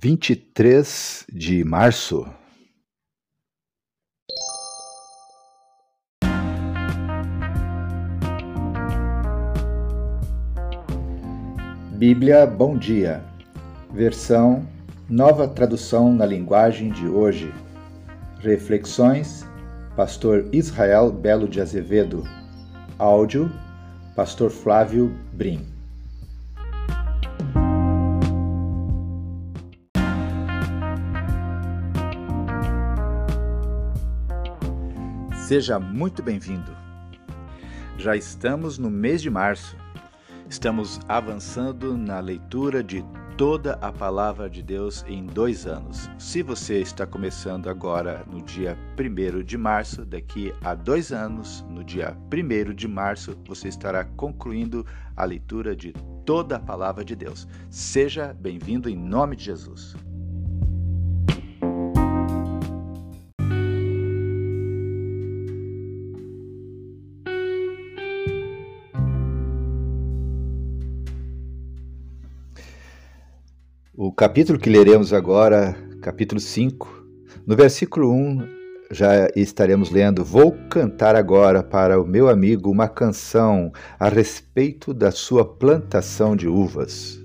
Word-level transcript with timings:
23 0.00 1.24
de 1.32 1.62
março. 1.64 2.26
Bíblia 11.92 12.44
Bom 12.44 12.76
Dia, 12.76 13.24
versão 13.92 14.66
Nova 15.08 15.46
Tradução 15.46 16.12
na 16.12 16.26
Linguagem 16.26 16.90
de 16.90 17.06
Hoje. 17.06 17.54
Reflexões, 18.40 19.46
Pastor 19.94 20.48
Israel 20.52 21.12
Belo 21.12 21.48
de 21.48 21.60
Azevedo. 21.60 22.24
Áudio, 22.98 23.50
Pastor 24.16 24.50
Flávio 24.50 25.16
Brim. 25.32 25.73
Seja 35.46 35.78
muito 35.78 36.22
bem-vindo. 36.22 36.74
Já 37.98 38.16
estamos 38.16 38.78
no 38.78 38.90
mês 38.90 39.20
de 39.20 39.28
março. 39.28 39.76
Estamos 40.48 40.98
avançando 41.06 41.98
na 41.98 42.18
leitura 42.18 42.82
de 42.82 43.04
toda 43.36 43.74
a 43.82 43.92
palavra 43.92 44.48
de 44.48 44.62
Deus 44.62 45.04
em 45.06 45.26
dois 45.26 45.66
anos. 45.66 46.08
Se 46.18 46.42
você 46.42 46.80
está 46.80 47.06
começando 47.06 47.68
agora 47.68 48.24
no 48.26 48.40
dia 48.40 48.74
1 48.98 49.42
de 49.42 49.58
março, 49.58 50.02
daqui 50.06 50.50
a 50.62 50.74
dois 50.74 51.12
anos, 51.12 51.62
no 51.68 51.84
dia 51.84 52.16
1 52.32 52.72
de 52.72 52.88
março, 52.88 53.36
você 53.46 53.68
estará 53.68 54.02
concluindo 54.02 54.86
a 55.14 55.26
leitura 55.26 55.76
de 55.76 55.92
toda 56.24 56.56
a 56.56 56.60
palavra 56.60 57.04
de 57.04 57.14
Deus. 57.14 57.46
Seja 57.68 58.32
bem-vindo 58.32 58.88
em 58.88 58.96
nome 58.96 59.36
de 59.36 59.44
Jesus. 59.44 59.94
Capítulo 74.16 74.60
que 74.60 74.70
leremos 74.70 75.12
agora, 75.12 75.76
capítulo 76.00 76.40
5, 76.40 77.04
no 77.44 77.56
versículo 77.56 78.12
1, 78.12 78.48
já 78.92 79.28
estaremos 79.34 79.90
lendo: 79.90 80.24
Vou 80.24 80.52
cantar 80.70 81.16
agora 81.16 81.64
para 81.64 82.00
o 82.00 82.06
meu 82.06 82.28
amigo 82.28 82.70
uma 82.70 82.88
canção 82.88 83.72
a 83.98 84.08
respeito 84.08 84.94
da 84.94 85.10
sua 85.10 85.44
plantação 85.44 86.36
de 86.36 86.46
uvas. 86.46 87.20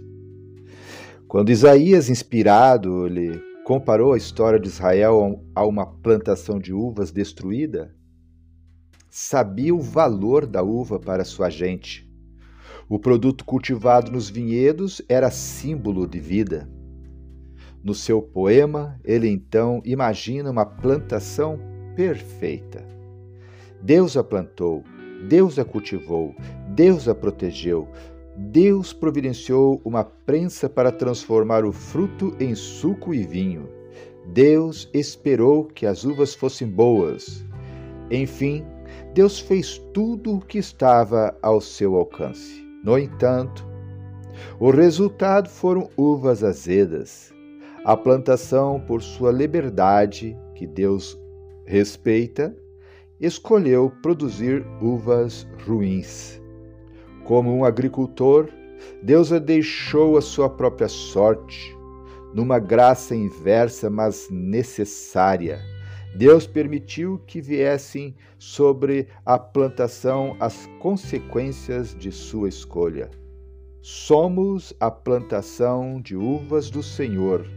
Quando 1.27 1.51
Isaías, 1.51 2.09
inspirado, 2.09 3.05
lhe 3.07 3.39
comparou 3.63 4.13
a 4.13 4.17
história 4.17 4.59
de 4.59 4.67
Israel 4.67 5.43
a 5.53 5.63
uma 5.63 5.85
plantação 5.85 6.57
de 6.57 6.73
uvas 6.73 7.11
destruída, 7.11 7.93
sabia 9.11 9.75
o 9.75 9.79
valor 9.79 10.47
da 10.47 10.63
uva 10.63 10.99
para 10.99 11.23
sua 11.23 11.51
gente 11.51 12.09
o 12.89 12.97
produto 12.97 13.45
cultivado 13.45 14.11
nos 14.11 14.31
vinhedos 14.31 14.99
era 15.07 15.29
símbolo 15.29 16.07
de 16.07 16.19
vida. 16.19 16.67
No 17.83 17.94
seu 17.94 18.22
poema, 18.22 18.99
ele 19.03 19.30
então 19.30 19.81
imagina 19.85 20.52
uma 20.52 20.66
plantação 20.66 21.59
perfeita. 21.95 22.86
Deus 23.81 24.17
a 24.17 24.23
plantou, 24.23 24.83
Deus 25.27 25.58
a 25.58 25.63
cultivou, 25.63 26.36
Deus 26.69 27.08
a 27.08 27.16
protegeu, 27.16 27.88
Deus 28.36 28.94
providenciou 28.94 29.81
uma 29.83 30.03
prensa 30.03 30.69
para 30.69 30.91
transformar 30.91 31.66
o 31.66 31.71
fruto 31.71 32.36
em 32.39 32.55
suco 32.55 33.13
e 33.13 33.23
vinho. 33.23 33.69
Deus 34.27 34.89
esperou 34.93 35.66
que 35.66 35.86
as 35.86 36.03
uvas 36.03 36.33
fossem 36.33 36.67
boas. 36.67 37.45
Enfim, 38.11 38.65
Deus 39.14 39.39
fez 39.39 39.77
tudo 39.93 40.36
o 40.36 40.39
que 40.39 40.58
estava 40.58 41.36
ao 41.42 41.59
seu 41.59 41.95
alcance. 41.95 42.65
No 42.83 42.98
entanto, 42.98 43.67
o 44.59 44.70
resultado 44.70 45.49
foram 45.49 45.89
uvas 45.98 46.43
azedas. 46.43 47.33
A 47.89 47.98
plantação, 47.98 48.80
por 48.80 49.02
sua 49.02 49.32
liberdade, 49.32 50.38
que 50.54 50.67
Deus 50.67 51.20
respeita, 51.66 52.55
escolheu 53.20 53.92
produzir 54.04 54.64
uvas 54.80 55.48
ruins. 55.66 56.39
Como 57.23 57.52
um 57.52 57.66
agricultor, 57.66 58.48
Deus 59.02 59.33
a 59.33 59.39
deixou 59.39 60.20
à 60.20 60.22
sua 60.22 60.48
própria 60.48 60.88
sorte, 60.88 61.76
numa 62.32 62.60
graça 62.60 63.16
inversa, 63.16 63.89
mas 63.89 64.27
necessária 64.30 65.60
Deus 66.16 66.45
permitiu 66.45 67.20
que 67.26 67.42
viessem 67.42 68.16
sobre 68.38 69.08
a 69.26 69.39
plantação 69.39 70.38
as 70.39 70.70
consequências 70.80 71.95
de 71.95 72.11
sua 72.11 72.50
escolha. 72.50 73.10
Somos 73.82 74.76
a 74.80 74.92
plantação 74.92 76.00
de 76.00 76.16
uvas 76.16 76.70
do 76.70 76.83
Senhor. 76.83 77.48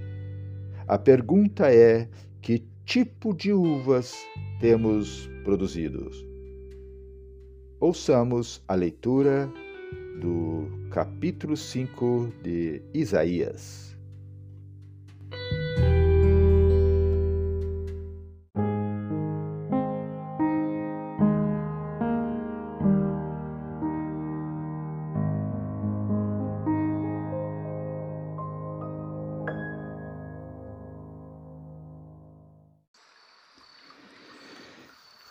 A 0.87 0.99
pergunta 0.99 1.73
é: 1.73 2.09
que 2.41 2.65
tipo 2.85 3.35
de 3.35 3.53
uvas 3.53 4.15
temos 4.61 5.31
produzido? 5.45 6.11
Ouçamos 7.79 8.63
a 8.67 8.75
leitura 8.75 9.51
do 10.21 10.69
capítulo 10.91 11.57
5 11.57 12.33
de 12.43 12.83
Isaías. 12.93 13.92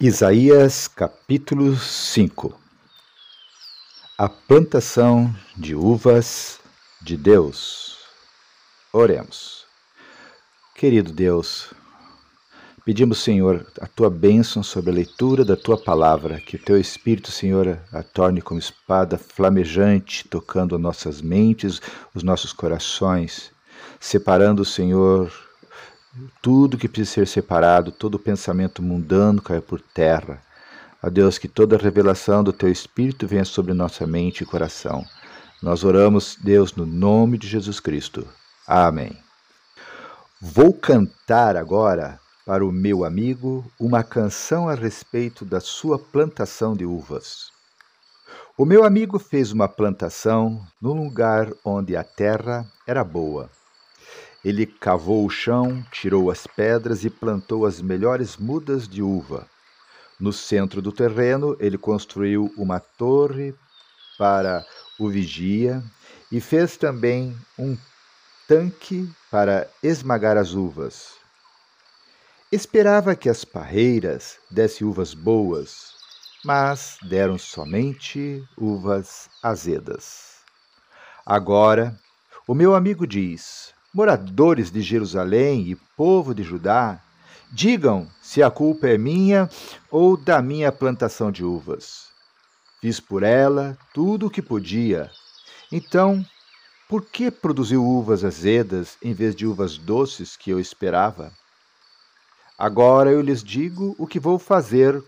Isaías 0.03 0.87
capítulo 0.87 1.75
5 1.75 2.59
A 4.17 4.27
plantação 4.27 5.31
de 5.55 5.75
uvas 5.75 6.59
de 6.99 7.15
Deus. 7.15 7.99
Oremos. 8.91 9.63
Querido 10.73 11.13
Deus, 11.13 11.71
pedimos, 12.83 13.19
Senhor, 13.19 13.63
a 13.79 13.85
tua 13.85 14.09
bênção 14.09 14.63
sobre 14.63 14.89
a 14.89 14.95
leitura 14.95 15.45
da 15.45 15.55
tua 15.55 15.77
palavra, 15.77 16.41
que 16.41 16.55
o 16.55 16.59
teu 16.59 16.79
Espírito, 16.79 17.31
Senhor, 17.31 17.79
a 17.93 18.01
torne 18.01 18.41
como 18.41 18.59
espada 18.59 19.19
flamejante, 19.19 20.27
tocando 20.27 20.79
nossas 20.79 21.21
mentes, 21.21 21.79
os 22.15 22.23
nossos 22.23 22.51
corações, 22.51 23.51
separando, 23.99 24.65
Senhor, 24.65 25.31
tudo 26.41 26.77
que 26.77 26.89
precisa 26.89 27.25
ser 27.25 27.27
separado, 27.27 27.91
todo 27.91 28.19
pensamento 28.19 28.81
mundano 28.81 29.41
caia 29.41 29.61
por 29.61 29.79
terra. 29.79 30.41
A 31.01 31.09
Deus, 31.09 31.37
que 31.37 31.47
toda 31.47 31.77
revelação 31.77 32.43
do 32.43 32.53
Teu 32.53 32.69
Espírito 32.69 33.25
venha 33.25 33.45
sobre 33.45 33.73
nossa 33.73 34.05
mente 34.05 34.41
e 34.41 34.45
coração. 34.45 35.05
Nós 35.61 35.83
oramos, 35.83 36.37
Deus, 36.39 36.73
no 36.75 36.85
nome 36.85 37.37
de 37.37 37.47
Jesus 37.47 37.79
Cristo. 37.79 38.27
Amém. 38.67 39.17
Vou 40.39 40.73
cantar 40.73 41.55
agora 41.55 42.19
para 42.45 42.65
o 42.65 42.71
meu 42.71 43.05
amigo 43.05 43.63
uma 43.79 44.03
canção 44.03 44.67
a 44.67 44.75
respeito 44.75 45.45
da 45.45 45.59
sua 45.59 45.97
plantação 45.97 46.75
de 46.75 46.85
uvas. 46.85 47.51
O 48.57 48.65
meu 48.65 48.83
amigo 48.83 49.17
fez 49.17 49.51
uma 49.51 49.67
plantação 49.67 50.61
num 50.81 51.05
lugar 51.05 51.51
onde 51.63 51.95
a 51.95 52.03
terra 52.03 52.67
era 52.85 53.03
boa 53.03 53.49
ele 54.43 54.65
cavou 54.65 55.25
o 55.25 55.29
chão, 55.29 55.85
tirou 55.91 56.31
as 56.31 56.47
pedras 56.47 57.05
e 57.05 57.09
plantou 57.09 57.65
as 57.65 57.81
melhores 57.81 58.37
mudas 58.37 58.87
de 58.87 59.01
uva. 59.01 59.47
No 60.19 60.33
centro 60.33 60.81
do 60.81 60.91
terreno, 60.91 61.55
ele 61.59 61.77
construiu 61.77 62.53
uma 62.57 62.79
torre 62.79 63.53
para 64.17 64.65
o 64.99 65.09
vigia 65.09 65.83
e 66.31 66.39
fez 66.39 66.77
também 66.77 67.35
um 67.57 67.77
tanque 68.47 69.09
para 69.29 69.67
esmagar 69.81 70.37
as 70.37 70.53
uvas. 70.53 71.13
Esperava 72.51 73.15
que 73.15 73.29
as 73.29 73.45
parreiras 73.45 74.37
dessem 74.49 74.85
uvas 74.85 75.13
boas, 75.13 75.95
mas 76.43 76.97
deram 77.03 77.37
somente 77.37 78.43
uvas 78.57 79.29
azedas. 79.41 80.41
Agora, 81.25 81.97
o 82.47 82.53
meu 82.53 82.75
amigo 82.75 83.07
diz: 83.07 83.73
Moradores 83.93 84.71
de 84.71 84.81
Jerusalém 84.81 85.67
e 85.69 85.75
povo 85.97 86.33
de 86.33 86.43
Judá, 86.43 87.01
digam 87.51 88.07
se 88.21 88.41
a 88.41 88.49
culpa 88.49 88.87
é 88.87 88.97
minha 88.97 89.49
ou 89.89 90.15
da 90.15 90.41
minha 90.41 90.71
plantação 90.71 91.31
de 91.31 91.43
uvas. 91.43 92.09
Fiz 92.79 92.99
por 92.99 93.23
ela 93.23 93.77
tudo 93.93 94.27
o 94.27 94.29
que 94.29 94.41
podia. 94.41 95.11
Então, 95.71 96.25
Por 96.91 97.05
que 97.05 97.31
produziu 97.31 97.85
uvas 97.85 98.21
azedas 98.25 98.97
em 99.01 99.13
vez 99.13 99.33
de 99.33 99.47
uvas 99.47 99.77
doces 99.77 100.35
que 100.35 100.49
eu 100.49 100.59
esperava? 100.59 101.31
Agora 102.57 103.09
eu 103.09 103.21
lhes 103.21 103.41
digo 103.41 103.95
o 103.97 104.05
que 104.05 104.19
vou 104.19 104.37
fazer 104.37 105.01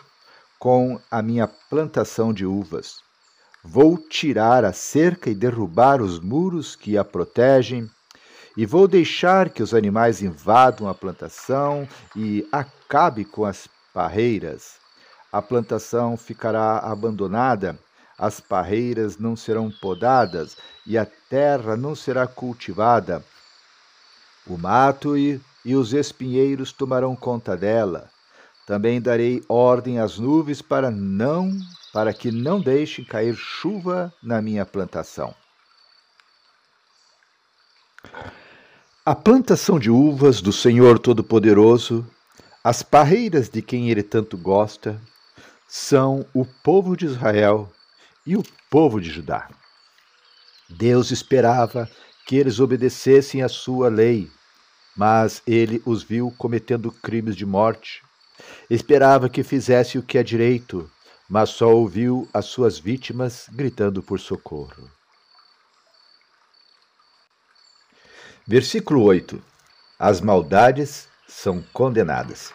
com 0.57 0.97
a 1.11 1.21
minha 1.21 1.45
plantação 1.45 2.33
de 2.33 2.45
uvas. 2.45 3.01
Vou 3.61 3.97
tirar 3.97 4.63
a 4.63 4.71
cerca 4.71 5.29
e 5.29 5.35
derrubar 5.35 6.01
os 6.01 6.21
muros 6.21 6.73
que 6.73 6.97
a 6.97 7.03
protegem, 7.03 7.89
e 8.55 8.65
vou 8.65 8.87
deixar 8.87 9.49
que 9.49 9.63
os 9.63 9.73
animais 9.73 10.21
invadam 10.21 10.87
a 10.87 10.93
plantação 10.93 11.87
e 12.15 12.47
acabe 12.51 13.25
com 13.25 13.45
as 13.45 13.67
parreiras. 13.93 14.75
A 15.31 15.41
plantação 15.41 16.15
ficará 16.15 16.77
abandonada, 16.77 17.77
as 18.17 18.39
parreiras 18.39 19.17
não 19.17 19.35
serão 19.35 19.71
podadas 19.71 20.55
e 20.85 20.97
a 20.97 21.05
terra 21.05 21.75
não 21.75 21.95
será 21.95 22.27
cultivada. 22.27 23.23
O 24.45 24.57
mato 24.57 25.17
e, 25.17 25.41
e 25.65 25.75
os 25.75 25.93
espinheiros 25.93 26.71
tomarão 26.71 27.15
conta 27.15 27.57
dela. 27.57 28.09
Também 28.67 29.01
darei 29.01 29.43
ordem 29.49 29.99
às 29.99 30.19
nuvens 30.19 30.61
para 30.61 30.91
não 30.91 31.51
para 31.91 32.11
que 32.11 32.31
não 32.31 32.59
deixem 32.59 33.05
cair 33.05 33.35
chuva 33.35 34.11
na 34.21 34.41
minha 34.41 34.65
plantação. 34.65 35.33
A 39.05 39.13
plantação 39.13 39.77
de 39.77 39.91
uvas 39.91 40.39
do 40.39 40.53
Senhor 40.53 40.97
Todo-Poderoso, 40.97 42.07
as 42.63 42.81
parreiras 42.81 43.49
de 43.49 43.61
quem 43.61 43.89
ele 43.89 44.01
tanto 44.01 44.37
gosta, 44.37 44.97
são 45.67 46.25
o 46.33 46.45
povo 46.45 46.95
de 46.95 47.07
Israel 47.07 47.69
e 48.25 48.37
o 48.37 48.43
povo 48.69 49.01
de 49.01 49.09
Judá. 49.09 49.49
Deus 50.69 51.11
esperava 51.11 51.89
que 52.25 52.37
eles 52.37 52.61
obedecessem 52.61 53.41
à 53.41 53.49
sua 53.49 53.89
lei, 53.89 54.31
mas 54.95 55.41
ele 55.45 55.81
os 55.85 56.01
viu 56.01 56.33
cometendo 56.37 56.89
crimes 56.89 57.35
de 57.35 57.45
morte. 57.45 58.01
Esperava 58.69 59.27
que 59.27 59.43
fizesse 59.43 59.97
o 59.97 60.01
que 60.01 60.17
é 60.17 60.23
direito, 60.23 60.89
mas 61.29 61.49
só 61.49 61.75
ouviu 61.75 62.25
as 62.33 62.45
suas 62.45 62.79
vítimas 62.79 63.47
gritando 63.51 64.01
por 64.01 64.17
socorro. 64.17 64.89
Versículo 68.45 69.01
8: 69.03 69.41
As 69.97 70.19
maldades 70.19 71.07
são 71.25 71.63
condenadas. 71.71 72.51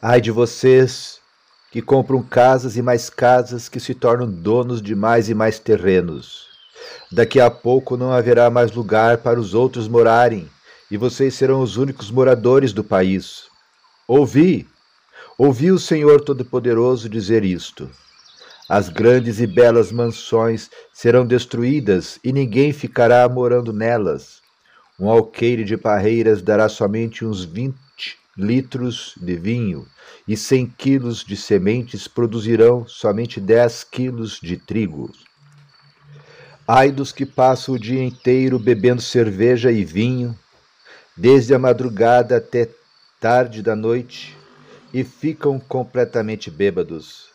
Ai 0.00 0.20
de 0.20 0.30
vocês 0.30 1.18
que 1.72 1.82
compram 1.82 2.22
casas 2.22 2.76
e 2.76 2.82
mais 2.82 3.10
casas, 3.10 3.68
que 3.68 3.80
se 3.80 3.94
tornam 3.94 4.30
donos 4.30 4.80
de 4.80 4.94
mais 4.94 5.28
e 5.28 5.34
mais 5.34 5.58
terrenos. 5.58 6.46
Daqui 7.10 7.40
a 7.40 7.50
pouco 7.50 7.96
não 7.96 8.12
haverá 8.12 8.48
mais 8.48 8.70
lugar 8.70 9.18
para 9.18 9.40
os 9.40 9.54
outros 9.54 9.88
morarem, 9.88 10.48
e 10.88 10.96
vocês 10.96 11.34
serão 11.34 11.60
os 11.60 11.76
únicos 11.76 12.08
moradores 12.08 12.72
do 12.72 12.84
país. 12.84 13.46
Ouvi, 14.06 14.68
ouvi 15.36 15.72
o 15.72 15.80
Senhor 15.80 16.20
Todo-Poderoso 16.20 17.08
dizer 17.08 17.42
isto. 17.42 17.90
As 18.74 18.88
grandes 18.88 19.38
e 19.38 19.46
belas 19.46 19.92
mansões 19.92 20.70
serão 20.94 21.26
destruídas 21.26 22.18
e 22.24 22.32
ninguém 22.32 22.72
ficará 22.72 23.28
morando 23.28 23.70
nelas. 23.70 24.40
Um 24.98 25.10
alqueire 25.10 25.62
de 25.62 25.76
parreiras 25.76 26.40
dará 26.40 26.70
somente 26.70 27.22
uns 27.22 27.44
vinte 27.44 28.16
litros 28.34 29.12
de 29.20 29.36
vinho, 29.36 29.86
e 30.26 30.38
cem 30.38 30.64
quilos 30.64 31.22
de 31.22 31.36
sementes 31.36 32.08
produzirão 32.08 32.88
somente 32.88 33.38
dez 33.38 33.84
quilos 33.84 34.40
de 34.42 34.56
trigo. 34.56 35.12
Ai 36.66 36.90
dos 36.90 37.12
que 37.12 37.26
passam 37.26 37.74
o 37.74 37.78
dia 37.78 38.02
inteiro 38.02 38.58
bebendo 38.58 39.02
cerveja 39.02 39.70
e 39.70 39.84
vinho, 39.84 40.34
desde 41.14 41.54
a 41.54 41.58
madrugada 41.58 42.38
até 42.38 42.70
tarde 43.20 43.60
da 43.60 43.76
noite, 43.76 44.34
e 44.94 45.04
ficam 45.04 45.60
completamente 45.60 46.50
bêbados. 46.50 47.31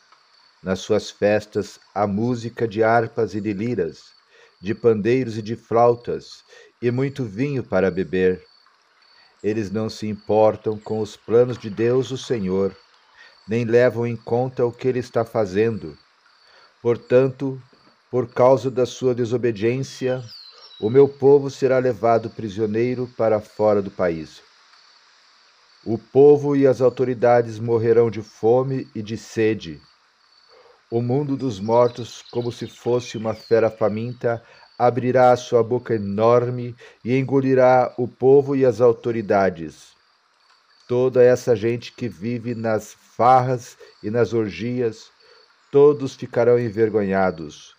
Nas 0.64 0.80
suas 0.80 1.12
festas 1.12 1.80
há 1.94 2.08
música 2.08 2.68
de 2.68 2.84
harpas 2.84 3.36
e 3.36 3.42
de 3.42 3.54
liras, 3.54 4.06
de 4.60 4.74
pandeiros 4.74 5.38
e 5.38 5.42
de 5.42 5.56
flautas, 5.56 6.44
e 6.82 6.90
muito 6.90 7.24
vinho 7.24 7.64
para 7.64 7.92
beber. 7.92 8.44
Eles 9.44 9.70
não 9.70 9.88
se 9.88 10.08
importam 10.08 10.78
com 10.80 11.00
os 11.00 11.16
planos 11.16 11.60
de 11.60 11.70
Deus, 11.70 12.10
o 12.10 12.18
Senhor, 12.18 12.76
nem 13.48 13.66
levam 13.66 14.08
em 14.08 14.16
conta 14.16 14.66
o 14.66 14.72
que 14.72 14.88
Ele 14.88 14.98
está 14.98 15.24
fazendo. 15.24 15.96
Portanto, 16.82 17.62
por 18.10 18.28
causa 18.28 18.72
da 18.72 18.86
sua 18.86 19.14
desobediência, 19.14 20.24
o 20.82 20.90
meu 20.90 21.08
povo 21.08 21.52
será 21.52 21.78
levado 21.78 22.32
prisioneiro 22.32 23.08
para 23.16 23.40
fora 23.40 23.80
do 23.80 23.92
país. 23.92 24.42
O 25.86 26.00
povo 26.00 26.56
e 26.56 26.66
as 26.66 26.82
autoridades 26.82 27.60
morrerão 27.60 28.10
de 28.10 28.24
fome 28.24 28.90
e 28.96 29.04
de 29.04 29.18
sede 29.18 29.80
o 30.90 31.02
mundo 31.02 31.36
dos 31.36 31.60
mortos, 31.60 32.24
como 32.32 32.50
se 32.50 32.66
fosse 32.66 33.18
uma 33.18 33.34
fera 33.34 33.70
faminta, 33.70 34.42
abrirá 34.78 35.36
sua 35.36 35.62
boca 35.62 35.94
enorme 35.94 36.76
e 37.04 37.18
engolirá 37.18 37.94
o 37.98 38.08
povo 38.08 38.56
e 38.56 38.66
as 38.66 38.80
autoridades. 38.80 39.90
Toda 40.88 41.22
essa 41.22 41.56
gente 41.56 41.92
que 41.92 42.08
vive 42.08 42.56
nas 42.56 42.94
farras 42.94 43.78
e 44.02 44.10
nas 44.10 44.32
orgias, 44.32 45.10
todos 45.70 46.16
ficarão 46.16 46.58
envergonhados, 46.58 47.76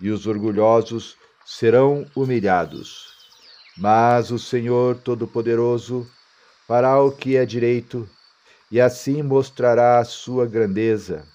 e 0.00 0.10
os 0.10 0.28
orgulhosos 0.28 1.16
serão 1.44 2.06
humilhados. 2.14 3.10
Mas 3.76 4.30
o 4.30 4.38
Senhor 4.38 4.96
Todo-Poderoso 4.98 6.08
fará 6.68 7.02
o 7.02 7.10
que 7.10 7.36
é 7.36 7.44
direito, 7.44 8.08
e 8.70 8.80
assim 8.80 9.20
mostrará 9.20 9.98
a 9.98 10.04
sua 10.04 10.46
grandeza 10.46 11.31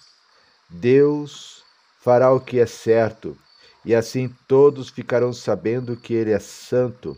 Deus 0.70 1.64
fará 2.02 2.32
o 2.32 2.40
que 2.40 2.60
é 2.60 2.66
certo, 2.66 3.38
e 3.86 3.96
assim 3.96 4.28
todos 4.48 4.90
ficarão 4.90 5.32
sabendo 5.32 5.96
que 5.96 6.14
Ele 6.14 6.32
é 6.32 6.40
santo. 6.40 7.18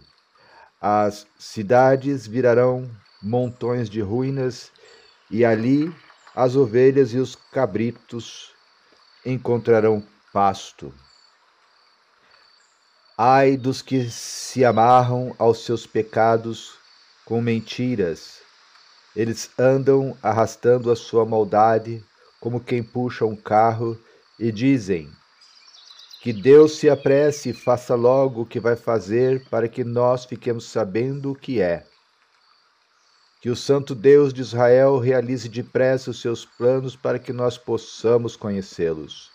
As 0.80 1.26
cidades 1.38 2.28
virarão 2.28 2.90
montões 3.22 3.90
de 3.90 4.02
ruínas, 4.02 4.72
e 5.32 5.44
ali 5.44 5.94
as 6.36 6.56
ovelhas 6.56 7.14
e 7.14 7.18
os 7.18 7.36
cabritos 7.36 8.52
encontrarão 9.26 10.04
pasto. 10.32 10.94
Ai 13.18 13.58
dos 13.58 13.82
que 13.82 14.10
se 14.10 14.64
amarram 14.64 15.36
aos 15.38 15.66
seus 15.66 15.86
pecados 15.86 16.76
com 17.26 17.42
mentiras. 17.42 18.40
Eles 19.16 19.50
andam 19.60 20.18
arrastando 20.24 20.90
a 20.90 20.96
sua 20.96 21.26
maldade 21.26 22.04
como 22.40 22.60
quem 22.60 22.82
puxa 22.82 23.26
um 23.26 23.36
carro, 23.36 23.98
e 24.40 24.52
dizem: 24.52 25.12
Que 26.22 26.32
Deus 26.32 26.78
se 26.78 26.90
apresse 26.90 27.50
e 27.50 27.54
faça 27.54 27.96
logo 27.96 28.42
o 28.42 28.46
que 28.46 28.60
vai 28.60 28.76
fazer, 28.76 29.48
para 29.50 29.68
que 29.68 29.84
nós 29.84 30.26
fiquemos 30.26 30.66
sabendo 30.66 31.32
o 31.32 31.36
que 31.36 31.62
é. 31.62 31.86
Que 33.42 33.50
o 33.50 33.56
Santo 33.56 33.96
Deus 33.96 34.34
de 34.34 34.42
Israel 34.42 35.00
realize 35.00 35.48
depressa 35.48 36.12
os 36.12 36.22
seus 36.22 36.46
planos 36.46 36.96
para 36.96 37.18
que 37.18 37.32
nós 37.32 37.58
possamos 37.58 38.36
conhecê-los. 38.36 39.32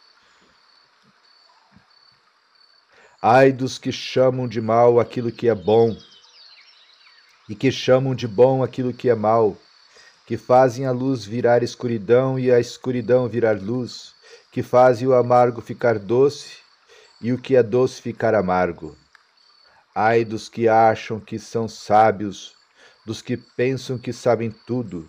Ai 3.23 3.51
dos 3.51 3.79
que 3.79 3.91
chamam 3.91 4.47
de 4.47 4.61
mal 4.61 5.01
aquilo 5.01 5.33
que 5.33 5.49
é 5.49 5.55
bom, 5.55 5.97
e 7.49 7.55
que 7.55 7.71
chamam 7.71 8.15
de 8.15 8.29
bom 8.29 8.63
aquilo 8.63 8.93
que 8.93 9.09
é 9.09 9.15
mal, 9.15 9.57
que 10.27 10.39
fazem 10.39 10.87
a 10.87 10.91
luz 10.91 11.25
virar 11.25 11.63
escuridão 11.63 12.39
e 12.39 12.51
a 12.51 12.59
escuridão 12.59 13.29
virar 13.29 13.61
luz, 13.61 14.15
que 14.51 14.63
fazem 14.63 15.07
o 15.07 15.15
amargo 15.15 15.61
ficar 15.61 15.99
doce 15.99 16.59
e 17.21 17.33
o 17.33 17.39
que 17.39 17.57
é 17.57 17.63
doce 17.63 18.01
ficar 18.01 18.35
amargo. 18.35 18.97
Ai 19.95 20.25
dos 20.25 20.49
que 20.49 20.67
acham 20.67 21.21
que 21.21 21.39
são 21.39 21.69
sábios, 21.69 22.55
dos 23.05 23.21
que 23.21 23.37
pensam 23.37 23.99
que 23.99 24.13
sabem 24.13 24.51
tudo. 24.67 25.07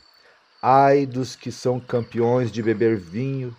Ai 0.61 1.05
dos 1.05 1.35
que 1.35 1.51
são 1.51 1.79
campeões 1.79 2.51
de 2.51 2.61
beber 2.61 2.97
vinho, 2.97 3.55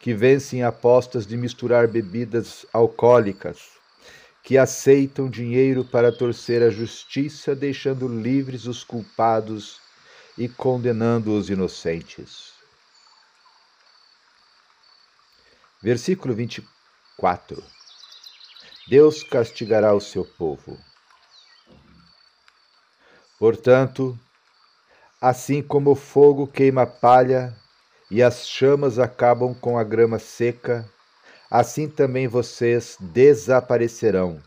que 0.00 0.14
vencem 0.14 0.62
apostas 0.62 1.26
de 1.26 1.36
misturar 1.36 1.86
bebidas 1.86 2.64
alcoólicas, 2.72 3.58
que 4.42 4.56
aceitam 4.56 5.28
dinheiro 5.28 5.84
para 5.84 6.10
torcer 6.10 6.62
a 6.62 6.70
justiça, 6.70 7.54
deixando 7.54 8.08
livres 8.08 8.66
os 8.66 8.82
culpados 8.82 9.80
e 10.38 10.48
condenando 10.48 11.36
os 11.36 11.50
inocentes. 11.50 12.52
Versículo 15.82 16.32
24: 16.32 17.62
Deus 18.88 19.24
castigará 19.24 19.92
o 19.92 20.00
seu 20.00 20.24
povo. 20.24 20.78
Portanto, 23.38 24.18
assim 25.20 25.60
como 25.60 25.90
o 25.90 25.96
fogo 25.96 26.46
queima 26.46 26.82
a 26.82 26.86
palha 26.86 27.56
e 28.10 28.22
as 28.22 28.46
chamas 28.48 28.98
acabam 28.98 29.54
com 29.54 29.76
a 29.76 29.82
grama 29.82 30.18
seca, 30.18 30.88
assim 31.50 31.88
também 31.88 32.28
vocês 32.28 32.96
desaparecerão, 33.00 34.40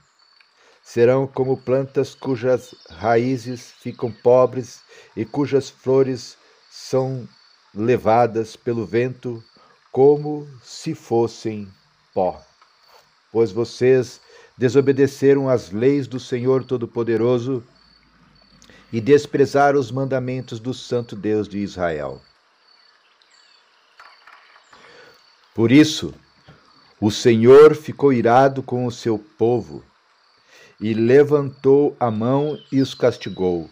Serão 0.84 1.28
como 1.28 1.58
plantas 1.58 2.16
cujas 2.16 2.76
raízes 2.90 3.72
ficam 3.80 4.12
pobres 4.12 4.82
e 5.16 5.24
cujas 5.24 5.70
flores 5.70 6.38
são 6.70 7.28
levadas 7.74 8.56
pelo 8.56 8.86
vento 8.86 9.44
como 9.92 10.48
se 10.64 10.96
fossem 10.96 11.68
pó. 12.14 12.42
Pois 13.32 13.52
vocês 13.52 14.20
desobedeceram 14.58 15.50
às 15.50 15.72
leis 15.72 16.08
do 16.08 16.20
Senhor 16.20 16.64
Todo-Poderoso 16.64 17.64
e 18.92 19.00
desprezaram 19.00 19.80
os 19.80 19.92
mandamentos 19.92 20.60
do 20.60 20.74
Santo 20.74 21.16
Deus 21.16 21.48
de 21.48 21.60
Israel. 21.60 22.22
Por 25.54 25.72
isso, 25.72 26.14
o 27.00 27.10
Senhor 27.10 27.76
ficou 27.76 28.12
irado 28.12 28.62
com 28.62 28.86
o 28.86 28.92
seu 28.92 29.18
povo 29.18 29.84
e 30.82 30.96
levantou 30.96 31.96
a 32.00 32.10
mão 32.10 32.58
e 32.72 32.82
os 32.82 32.96
castigou. 32.96 33.70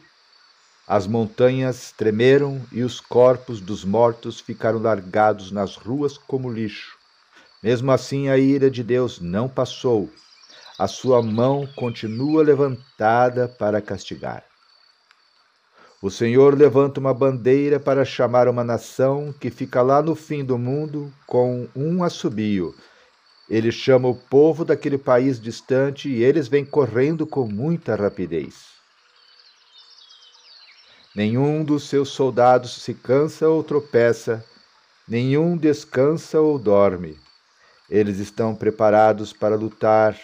As 0.87 1.07
montanhas 1.07 1.91
tremeram 1.91 2.61
e 2.71 2.83
os 2.83 2.99
corpos 2.99 3.59
dos 3.59 3.83
mortos 3.83 4.39
ficaram 4.39 4.79
largados 4.79 5.51
nas 5.51 5.75
ruas 5.75 6.17
como 6.19 6.51
lixo. 6.51 6.97
Mesmo 7.63 7.91
assim, 7.91 8.29
a 8.29 8.37
ira 8.37 8.69
de 8.69 8.83
Deus 8.83 9.19
não 9.19 9.49
passou. 9.49 10.09
A 10.77 10.87
sua 10.87 11.21
mão 11.21 11.67
continua 11.75 12.43
levantada 12.43 13.47
para 13.47 13.81
castigar. 13.81 14.43
O 16.01 16.09
Senhor 16.09 16.57
levanta 16.57 16.99
uma 16.99 17.13
bandeira 17.13 17.79
para 17.79 18.05
chamar 18.05 18.47
uma 18.47 18.63
nação 18.63 19.33
que 19.37 19.49
fica 19.49 19.81
lá 19.81 20.01
no 20.01 20.15
fim 20.15 20.45
do 20.45 20.57
mundo 20.57 21.11
com 21.27 21.67
um 21.75 22.03
assobio 22.03 22.73
ele 23.49 23.71
chama 23.71 24.07
o 24.07 24.15
povo 24.15 24.63
daquele 24.63 24.97
país 24.97 25.41
distante 25.41 26.07
e 26.07 26.23
eles 26.23 26.47
vêm 26.47 26.63
correndo 26.63 27.25
com 27.25 27.47
muita 27.47 27.95
rapidez. 27.95 28.67
Nenhum 31.15 31.63
dos 31.63 31.89
seus 31.89 32.09
soldados 32.09 32.83
se 32.83 32.93
cansa 32.93 33.49
ou 33.49 33.63
tropeça, 33.63 34.45
nenhum 35.07 35.57
descansa 35.57 36.39
ou 36.39 36.59
dorme. 36.59 37.17
Eles 37.89 38.19
estão 38.19 38.53
preparados 38.53 39.33
para 39.33 39.55
lutar. 39.55 40.15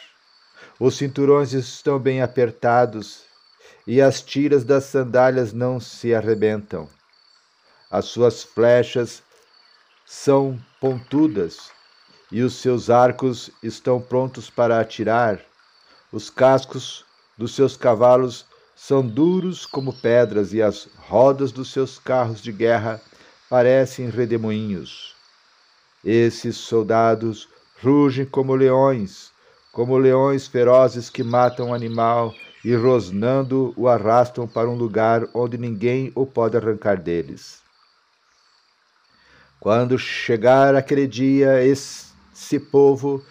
Os 0.79 0.95
cinturões 0.95 1.51
estão 1.53 1.97
bem 1.97 2.21
apertados 2.21 3.23
e 3.87 3.99
as 3.99 4.21
tiras 4.21 4.63
das 4.63 4.83
sandálias 4.83 5.51
não 5.51 5.79
se 5.79 6.13
arrebentam. 6.13 6.87
As 7.89 8.05
suas 8.05 8.43
flechas 8.43 9.23
são 10.05 10.59
pontudas 10.79 11.74
e 12.35 12.43
os 12.43 12.55
seus 12.55 12.89
arcos 12.89 13.49
estão 13.63 14.01
prontos 14.01 14.49
para 14.49 14.77
atirar. 14.81 15.39
Os 16.11 16.29
cascos 16.29 17.05
dos 17.37 17.55
seus 17.55 17.77
cavalos 17.77 18.45
são 18.75 19.07
duros 19.07 19.65
como 19.65 19.93
pedras 19.93 20.51
e 20.51 20.61
as 20.61 20.89
rodas 20.97 21.53
dos 21.53 21.71
seus 21.71 21.97
carros 21.97 22.41
de 22.41 22.51
guerra 22.51 22.99
parecem 23.49 24.09
redemoinhos. 24.09 25.15
Esses 26.03 26.57
soldados 26.57 27.47
rugem 27.81 28.25
como 28.25 28.53
leões, 28.53 29.31
como 29.71 29.97
leões 29.97 30.45
ferozes 30.45 31.09
que 31.09 31.23
matam 31.23 31.69
um 31.69 31.73
animal 31.73 32.35
e 32.65 32.75
rosnando 32.75 33.73
o 33.77 33.87
arrastam 33.87 34.45
para 34.45 34.69
um 34.69 34.75
lugar 34.75 35.25
onde 35.33 35.57
ninguém 35.57 36.11
o 36.13 36.25
pode 36.25 36.57
arrancar 36.57 37.01
deles. 37.01 37.61
Quando 39.57 39.97
chegar 39.97 40.75
aquele 40.75 41.07
dia, 41.07 41.63
esse 42.35 42.59
povo 42.59 43.25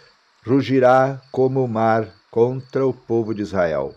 rugirá 0.46 1.20
como 1.30 1.62
o 1.62 1.68
mar 1.68 2.10
contra 2.30 2.86
o 2.86 2.92
povo 2.92 3.34
de 3.34 3.42
Israel. 3.42 3.94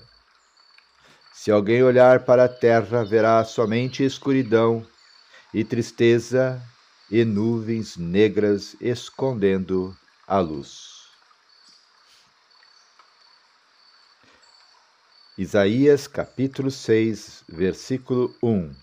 Se 1.34 1.50
alguém 1.50 1.82
olhar 1.82 2.26
para 2.26 2.44
a 2.44 2.50
terra, 2.50 3.06
verá 3.06 3.44
somente 3.46 4.04
escuridão 4.04 4.86
e 5.54 5.64
tristeza 5.64 6.62
e 7.10 7.24
nuvens 7.24 7.96
negras 7.96 8.76
escondendo 8.82 9.96
a 10.28 10.40
luz. 10.40 10.98
Isaías 15.38 16.06
capítulo 16.06 16.70
6, 16.70 17.46
versículo 17.48 18.36
1 18.44 18.76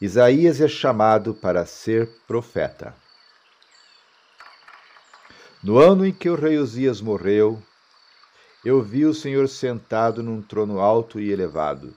Isaías 0.00 0.60
é 0.60 0.68
chamado 0.68 1.34
para 1.34 1.66
ser 1.66 2.08
profeta. 2.28 2.94
No 5.62 5.78
ano 5.78 6.06
em 6.06 6.12
que 6.12 6.30
o 6.30 6.34
rei 6.34 6.56
Uzias 6.56 7.02
morreu, 7.02 7.62
eu 8.64 8.82
vi 8.82 9.04
o 9.04 9.12
Senhor 9.12 9.46
sentado 9.46 10.22
num 10.22 10.40
trono 10.40 10.80
alto 10.80 11.20
e 11.20 11.30
elevado. 11.30 11.94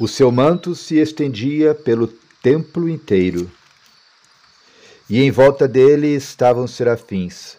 O 0.00 0.08
seu 0.08 0.32
manto 0.32 0.74
se 0.74 0.96
estendia 0.96 1.76
pelo 1.76 2.08
templo 2.42 2.88
inteiro, 2.88 3.48
e 5.08 5.20
em 5.20 5.30
volta 5.30 5.68
dele 5.68 6.08
estavam 6.08 6.66
serafins. 6.66 7.56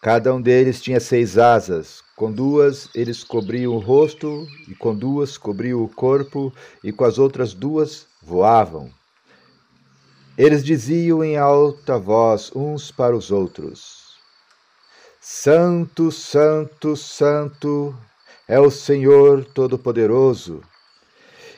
Cada 0.00 0.34
um 0.34 0.40
deles 0.40 0.80
tinha 0.80 0.98
seis 0.98 1.36
asas, 1.36 2.02
com 2.16 2.32
duas 2.32 2.88
eles 2.94 3.22
cobriam 3.22 3.74
o 3.74 3.78
rosto, 3.78 4.46
e 4.68 4.74
com 4.74 4.94
duas 4.94 5.36
cobriam 5.36 5.82
o 5.82 5.88
corpo, 5.88 6.50
e 6.82 6.90
com 6.90 7.04
as 7.04 7.18
outras 7.18 7.52
duas 7.52 8.06
voavam. 8.22 8.90
Eles 10.42 10.64
diziam 10.64 11.22
em 11.22 11.36
alta 11.36 11.98
voz 11.98 12.50
uns 12.56 12.90
para 12.90 13.14
os 13.14 13.30
outros: 13.30 14.16
Santo, 15.20 16.10
Santo, 16.10 16.96
Santo 16.96 17.94
é 18.48 18.58
o 18.58 18.70
Senhor 18.70 19.44
Todo-Poderoso, 19.44 20.62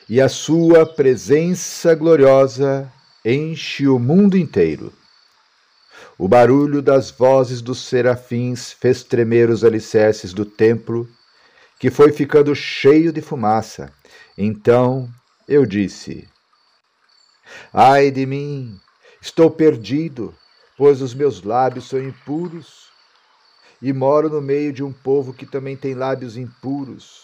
e 0.09 0.19
a 0.19 0.27
sua 0.27 0.85
presença 0.85 1.95
gloriosa 1.95 2.91
enche 3.23 3.87
o 3.87 3.97
mundo 3.97 4.37
inteiro. 4.37 4.91
O 6.17 6.27
barulho 6.27 6.81
das 6.81 7.09
vozes 7.09 7.61
dos 7.61 7.85
serafins 7.85 8.73
fez 8.73 9.01
tremer 9.01 9.49
os 9.49 9.63
alicerces 9.63 10.33
do 10.33 10.43
templo, 10.43 11.07
que 11.79 11.89
foi 11.89 12.11
ficando 12.11 12.53
cheio 12.53 13.13
de 13.13 13.21
fumaça. 13.21 13.93
Então 14.37 15.07
eu 15.47 15.65
disse: 15.65 16.27
Ai 17.73 18.11
de 18.11 18.25
mim, 18.25 18.79
estou 19.21 19.49
perdido, 19.49 20.33
pois 20.77 21.01
os 21.01 21.13
meus 21.13 21.43
lábios 21.43 21.87
são 21.89 22.01
impuros 22.01 22.87
e 23.81 23.91
moro 23.91 24.29
no 24.29 24.41
meio 24.41 24.71
de 24.71 24.83
um 24.83 24.93
povo 24.93 25.33
que 25.33 25.45
também 25.45 25.75
tem 25.75 25.93
lábios 25.93 26.37
impuros. 26.37 27.23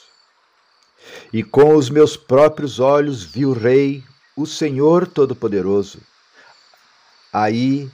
E 1.32 1.44
com 1.44 1.76
os 1.76 1.90
meus 1.90 2.18
próprios 2.18 2.80
olhos 2.80 3.24
vi 3.24 3.46
o 3.46 3.54
Rei, 3.54 4.04
o 4.36 4.46
Senhor 4.46 5.08
Todo-Poderoso. 5.08 6.00
Aí 7.32 7.90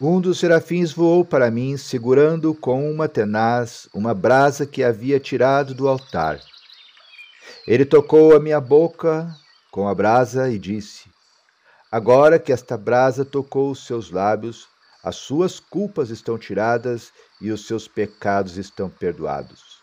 um 0.00 0.20
dos 0.20 0.38
serafins 0.38 0.92
voou 0.92 1.24
para 1.24 1.50
mim, 1.50 1.76
segurando 1.76 2.52
com 2.52 2.90
uma 2.90 3.08
tenaz 3.08 3.88
uma 3.94 4.12
brasa 4.12 4.66
que 4.66 4.82
havia 4.82 5.18
tirado 5.18 5.72
do 5.74 5.88
altar. 5.88 6.40
Ele 7.66 7.84
tocou 7.84 8.36
a 8.36 8.40
minha 8.40 8.60
boca 8.60 9.34
com 9.70 9.88
a 9.88 9.94
brasa 9.94 10.50
e 10.50 10.58
disse: 10.58 11.13
Agora 11.94 12.40
que 12.40 12.52
esta 12.52 12.76
brasa 12.76 13.24
tocou 13.24 13.70
os 13.70 13.86
seus 13.86 14.10
lábios, 14.10 14.66
as 15.00 15.14
suas 15.14 15.60
culpas 15.60 16.10
estão 16.10 16.36
tiradas 16.36 17.12
e 17.40 17.52
os 17.52 17.68
seus 17.68 17.86
pecados 17.86 18.56
estão 18.56 18.90
perdoados. 18.90 19.78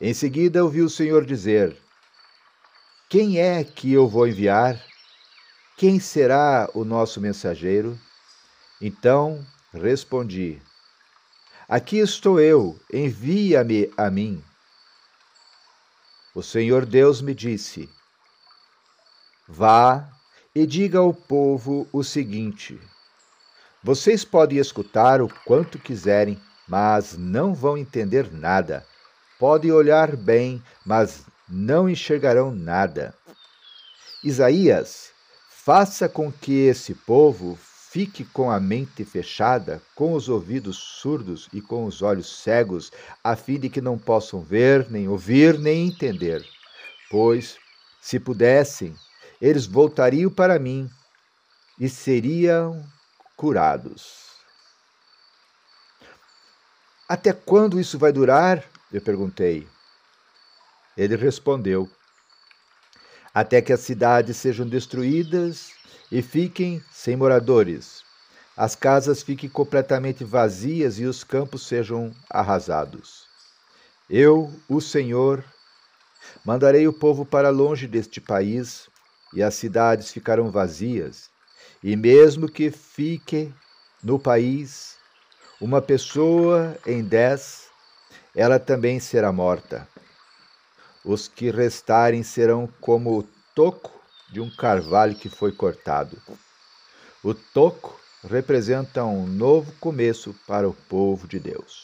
Em 0.00 0.14
seguida 0.14 0.64
ouvi 0.64 0.80
o 0.80 0.88
Senhor 0.88 1.26
dizer: 1.26 1.76
Quem 3.10 3.38
é 3.38 3.62
que 3.62 3.92
eu 3.92 4.08
vou 4.08 4.26
enviar? 4.26 4.82
Quem 5.76 6.00
será 6.00 6.66
o 6.72 6.82
nosso 6.82 7.20
mensageiro? 7.20 8.00
Então 8.80 9.46
respondi: 9.74 10.62
Aqui 11.68 11.98
estou 11.98 12.40
eu, 12.40 12.80
envia-me 12.90 13.92
a 13.98 14.10
mim. 14.10 14.42
O 16.34 16.42
Senhor 16.42 16.86
Deus 16.86 17.20
me 17.20 17.34
disse: 17.34 17.86
Vá 19.46 20.10
e 20.54 20.66
diga 20.66 20.98
ao 20.98 21.14
povo 21.14 21.86
o 21.92 22.02
seguinte: 22.02 22.78
Vocês 23.82 24.24
podem 24.24 24.58
escutar 24.58 25.22
o 25.22 25.28
quanto 25.44 25.78
quiserem, 25.78 26.40
mas 26.68 27.16
não 27.16 27.54
vão 27.54 27.78
entender 27.78 28.32
nada. 28.32 28.84
Podem 29.38 29.72
olhar 29.72 30.16
bem, 30.16 30.62
mas 30.84 31.24
não 31.48 31.88
enxergarão 31.88 32.50
nada. 32.50 33.14
Isaías, 34.22 35.10
faça 35.48 36.08
com 36.08 36.30
que 36.30 36.52
esse 36.52 36.94
povo 36.94 37.58
fique 37.90 38.24
com 38.24 38.50
a 38.50 38.60
mente 38.60 39.04
fechada, 39.04 39.80
com 39.94 40.12
os 40.12 40.28
ouvidos 40.28 40.76
surdos 40.76 41.48
e 41.52 41.60
com 41.60 41.86
os 41.86 42.02
olhos 42.02 42.42
cegos, 42.42 42.92
a 43.24 43.34
fim 43.34 43.58
de 43.58 43.68
que 43.68 43.80
não 43.80 43.98
possam 43.98 44.42
ver, 44.42 44.88
nem 44.90 45.08
ouvir, 45.08 45.58
nem 45.58 45.88
entender. 45.88 46.44
Pois, 47.10 47.56
se 48.00 48.20
pudessem, 48.20 48.94
eles 49.40 49.66
voltariam 49.66 50.30
para 50.30 50.58
mim 50.58 50.88
e 51.78 51.88
seriam 51.88 52.84
curados. 53.36 54.28
Até 57.08 57.32
quando 57.32 57.80
isso 57.80 57.98
vai 57.98 58.12
durar? 58.12 58.62
Eu 58.92 59.00
perguntei. 59.00 59.66
Ele 60.96 61.16
respondeu: 61.16 61.88
Até 63.32 63.62
que 63.62 63.72
as 63.72 63.80
cidades 63.80 64.36
sejam 64.36 64.68
destruídas 64.68 65.72
e 66.12 66.20
fiquem 66.20 66.84
sem 66.92 67.16
moradores, 67.16 68.04
as 68.56 68.74
casas 68.74 69.22
fiquem 69.22 69.48
completamente 69.48 70.24
vazias 70.24 70.98
e 70.98 71.04
os 71.04 71.24
campos 71.24 71.66
sejam 71.66 72.14
arrasados. 72.28 73.26
Eu, 74.08 74.52
o 74.68 74.80
Senhor, 74.80 75.44
mandarei 76.44 76.86
o 76.86 76.92
povo 76.92 77.24
para 77.24 77.48
longe 77.48 77.86
deste 77.86 78.20
país, 78.20 78.89
e 79.32 79.42
as 79.42 79.54
cidades 79.54 80.10
ficarão 80.10 80.50
vazias, 80.50 81.30
e 81.82 81.96
mesmo 81.96 82.48
que 82.48 82.70
fique 82.70 83.52
no 84.02 84.18
país 84.18 84.96
uma 85.60 85.80
pessoa 85.80 86.76
em 86.86 87.02
dez, 87.02 87.68
ela 88.34 88.58
também 88.58 88.98
será 88.98 89.32
morta. 89.32 89.86
Os 91.04 91.28
que 91.28 91.50
restarem 91.50 92.22
serão 92.22 92.68
como 92.80 93.18
o 93.18 93.22
toco 93.54 94.00
de 94.32 94.40
um 94.40 94.50
carvalho 94.50 95.14
que 95.14 95.28
foi 95.28 95.52
cortado. 95.52 96.20
O 97.22 97.34
toco 97.34 97.98
representa 98.24 99.04
um 99.04 99.26
novo 99.26 99.72
começo 99.80 100.34
para 100.46 100.68
o 100.68 100.74
povo 100.74 101.26
de 101.26 101.38
Deus. 101.38 101.82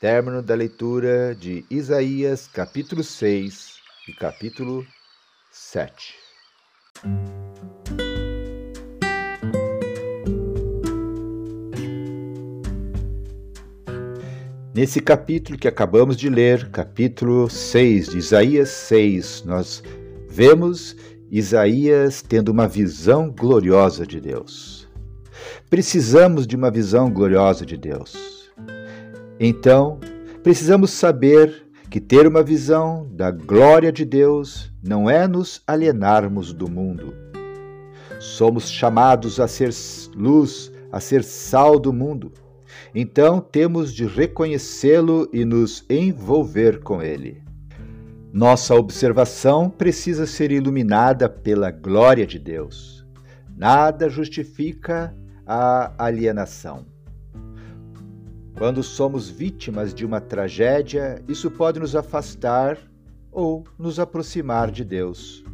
Término 0.00 0.42
da 0.42 0.54
leitura 0.54 1.34
de 1.34 1.64
Isaías, 1.70 2.46
capítulo 2.46 3.02
6 3.02 3.76
e 4.06 4.12
capítulo 4.12 4.86
7. 5.60 6.14
Nesse 14.72 15.00
capítulo 15.00 15.58
que 15.58 15.66
acabamos 15.66 16.16
de 16.16 16.30
ler, 16.30 16.70
capítulo 16.70 17.50
6 17.50 18.10
de 18.10 18.18
Isaías 18.18 18.68
6, 18.70 19.42
nós 19.44 19.82
vemos 20.28 20.96
Isaías 21.28 22.22
tendo 22.22 22.50
uma 22.50 22.68
visão 22.68 23.28
gloriosa 23.28 24.06
de 24.06 24.20
Deus. 24.20 24.88
Precisamos 25.68 26.46
de 26.46 26.54
uma 26.54 26.70
visão 26.70 27.10
gloriosa 27.10 27.66
de 27.66 27.76
Deus. 27.76 28.48
Então, 29.40 29.98
precisamos 30.42 30.92
saber 30.92 31.67
que 31.90 32.00
ter 32.00 32.26
uma 32.26 32.42
visão 32.42 33.08
da 33.12 33.30
glória 33.30 33.90
de 33.90 34.04
Deus 34.04 34.70
não 34.82 35.08
é 35.08 35.26
nos 35.26 35.62
alienarmos 35.66 36.52
do 36.52 36.70
mundo. 36.70 37.14
Somos 38.20 38.70
chamados 38.70 39.40
a 39.40 39.48
ser 39.48 39.70
luz, 40.14 40.70
a 40.92 41.00
ser 41.00 41.24
sal 41.24 41.78
do 41.78 41.92
mundo. 41.92 42.32
Então 42.94 43.40
temos 43.40 43.94
de 43.94 44.06
reconhecê-lo 44.06 45.28
e 45.32 45.44
nos 45.44 45.84
envolver 45.88 46.80
com 46.80 47.02
ele. 47.02 47.42
Nossa 48.32 48.74
observação 48.74 49.70
precisa 49.70 50.26
ser 50.26 50.52
iluminada 50.52 51.28
pela 51.28 51.70
glória 51.70 52.26
de 52.26 52.38
Deus. 52.38 53.06
Nada 53.56 54.10
justifica 54.10 55.16
a 55.46 55.92
alienação. 56.04 56.86
Quando 58.58 58.82
somos 58.82 59.30
vítimas 59.30 59.94
de 59.94 60.04
uma 60.04 60.20
tragédia, 60.20 61.22
isso 61.28 61.48
pode 61.48 61.78
nos 61.78 61.94
afastar 61.94 62.76
ou 63.30 63.64
nos 63.78 64.00
aproximar 64.00 64.72
de 64.72 64.84
Deus. 64.84 65.44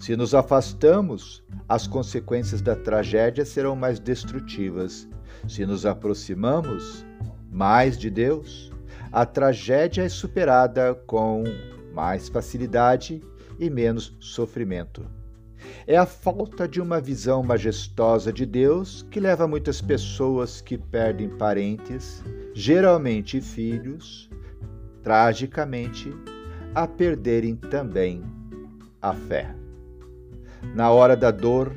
Se 0.00 0.16
nos 0.16 0.34
afastamos, 0.34 1.44
as 1.68 1.86
consequências 1.86 2.62
da 2.62 2.74
tragédia 2.74 3.44
serão 3.44 3.76
mais 3.76 4.00
destrutivas. 4.00 5.06
Se 5.46 5.66
nos 5.66 5.84
aproximamos 5.84 7.04
mais 7.52 7.98
de 7.98 8.08
Deus, 8.08 8.72
a 9.12 9.26
tragédia 9.26 10.04
é 10.04 10.08
superada 10.08 10.94
com 11.06 11.44
mais 11.92 12.30
facilidade 12.30 13.20
e 13.60 13.68
menos 13.68 14.16
sofrimento. 14.18 15.04
É 15.86 15.96
a 15.96 16.06
falta 16.06 16.66
de 16.66 16.80
uma 16.80 17.00
visão 17.00 17.42
majestosa 17.42 18.32
de 18.32 18.46
Deus 18.46 19.06
que 19.10 19.20
leva 19.20 19.46
muitas 19.46 19.80
pessoas 19.80 20.60
que 20.60 20.78
perdem 20.78 21.28
parentes, 21.28 22.22
geralmente 22.54 23.40
filhos, 23.40 24.30
tragicamente, 25.02 26.12
a 26.74 26.86
perderem 26.88 27.54
também 27.54 28.22
a 29.00 29.12
fé. 29.12 29.54
Na 30.74 30.90
hora 30.90 31.16
da 31.16 31.30
dor, 31.30 31.74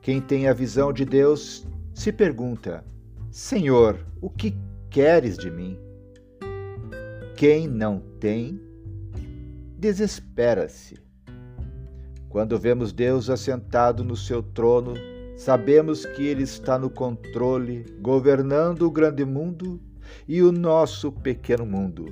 quem 0.00 0.20
tem 0.20 0.46
a 0.46 0.52
visão 0.52 0.92
de 0.92 1.04
Deus 1.04 1.66
se 1.92 2.12
pergunta: 2.12 2.84
Senhor, 3.30 3.98
o 4.20 4.30
que 4.30 4.56
queres 4.88 5.36
de 5.36 5.50
mim? 5.50 5.78
Quem 7.36 7.68
não 7.68 8.00
tem, 8.18 8.60
desespera-se. 9.76 11.07
Quando 12.28 12.58
vemos 12.58 12.92
Deus 12.92 13.30
assentado 13.30 14.04
no 14.04 14.14
seu 14.14 14.42
trono, 14.42 14.94
sabemos 15.36 16.04
que 16.04 16.26
Ele 16.26 16.42
está 16.42 16.78
no 16.78 16.90
controle, 16.90 17.86
governando 18.00 18.82
o 18.82 18.90
grande 18.90 19.24
mundo 19.24 19.80
e 20.26 20.42
o 20.42 20.52
nosso 20.52 21.10
pequeno 21.10 21.64
mundo. 21.64 22.06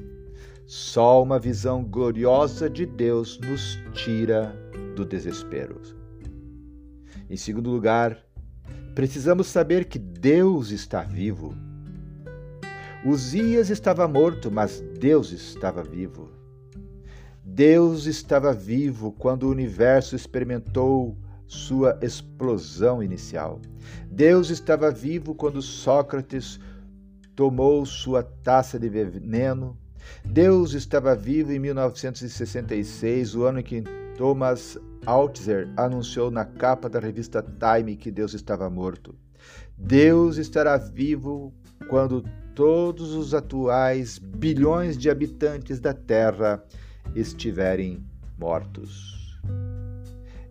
Só 0.67 1.23
uma 1.23 1.39
visão 1.39 1.85
gloriosa 1.85 2.69
de 2.69 2.87
Deus 2.87 3.39
nos 3.39 3.79
tira 3.93 4.57
do 4.97 5.05
desespero. 5.05 5.81
Em 7.29 7.37
segundo 7.37 7.71
lugar, 7.71 8.19
precisamos 8.95 9.47
saber 9.49 9.85
que 9.85 9.99
Deus 9.99 10.71
está 10.71 11.03
vivo. 11.03 11.55
Uzias 13.05 13.69
estava 13.71 14.09
morto, 14.09 14.51
mas 14.51 14.81
Deus 14.99 15.31
estava 15.31 15.83
vivo. 15.83 16.36
Deus 17.49 18.07
estava 18.07 18.53
vivo 18.53 19.13
quando 19.13 19.45
o 19.45 19.51
universo 19.51 20.17
experimentou 20.17 21.17
sua 21.47 21.97
explosão 22.03 23.01
inicial. 23.01 23.61
Deus 24.11 24.51
estava 24.51 24.91
vivo 24.91 25.33
quando 25.33 25.63
Sócrates 25.63 26.59
tomou 27.37 27.87
sua 27.87 28.25
taça 28.25 28.81
de 28.81 28.89
veneno. 28.89 29.79
Deus 30.25 30.73
estava 30.75 31.15
vivo 31.15 31.53
em 31.53 31.61
1966, 31.61 33.37
o 33.37 33.45
ano 33.45 33.61
em 33.61 33.63
que 33.63 33.85
Thomas 34.19 34.77
Altzer 35.07 35.73
anunciou 35.77 36.33
na 36.33 36.45
capa 36.45 36.89
da 36.89 36.99
revista 36.99 37.41
Time 37.43 37.95
que 37.95 38.11
Deus 38.11 38.35
estava 38.35 38.69
morto. 38.69 39.15
Deus 39.79 40.37
estará 40.37 40.77
vivo 40.77 41.55
quando 41.89 42.25
todos 42.57 43.15
os 43.15 43.33
atuais 43.35 44.19
bilhões 44.19 44.99
de 44.99 45.09
habitantes 45.09 45.79
da 45.79 45.95
Terra 45.95 46.61
estiverem 47.17 48.05
mortos. 48.39 49.41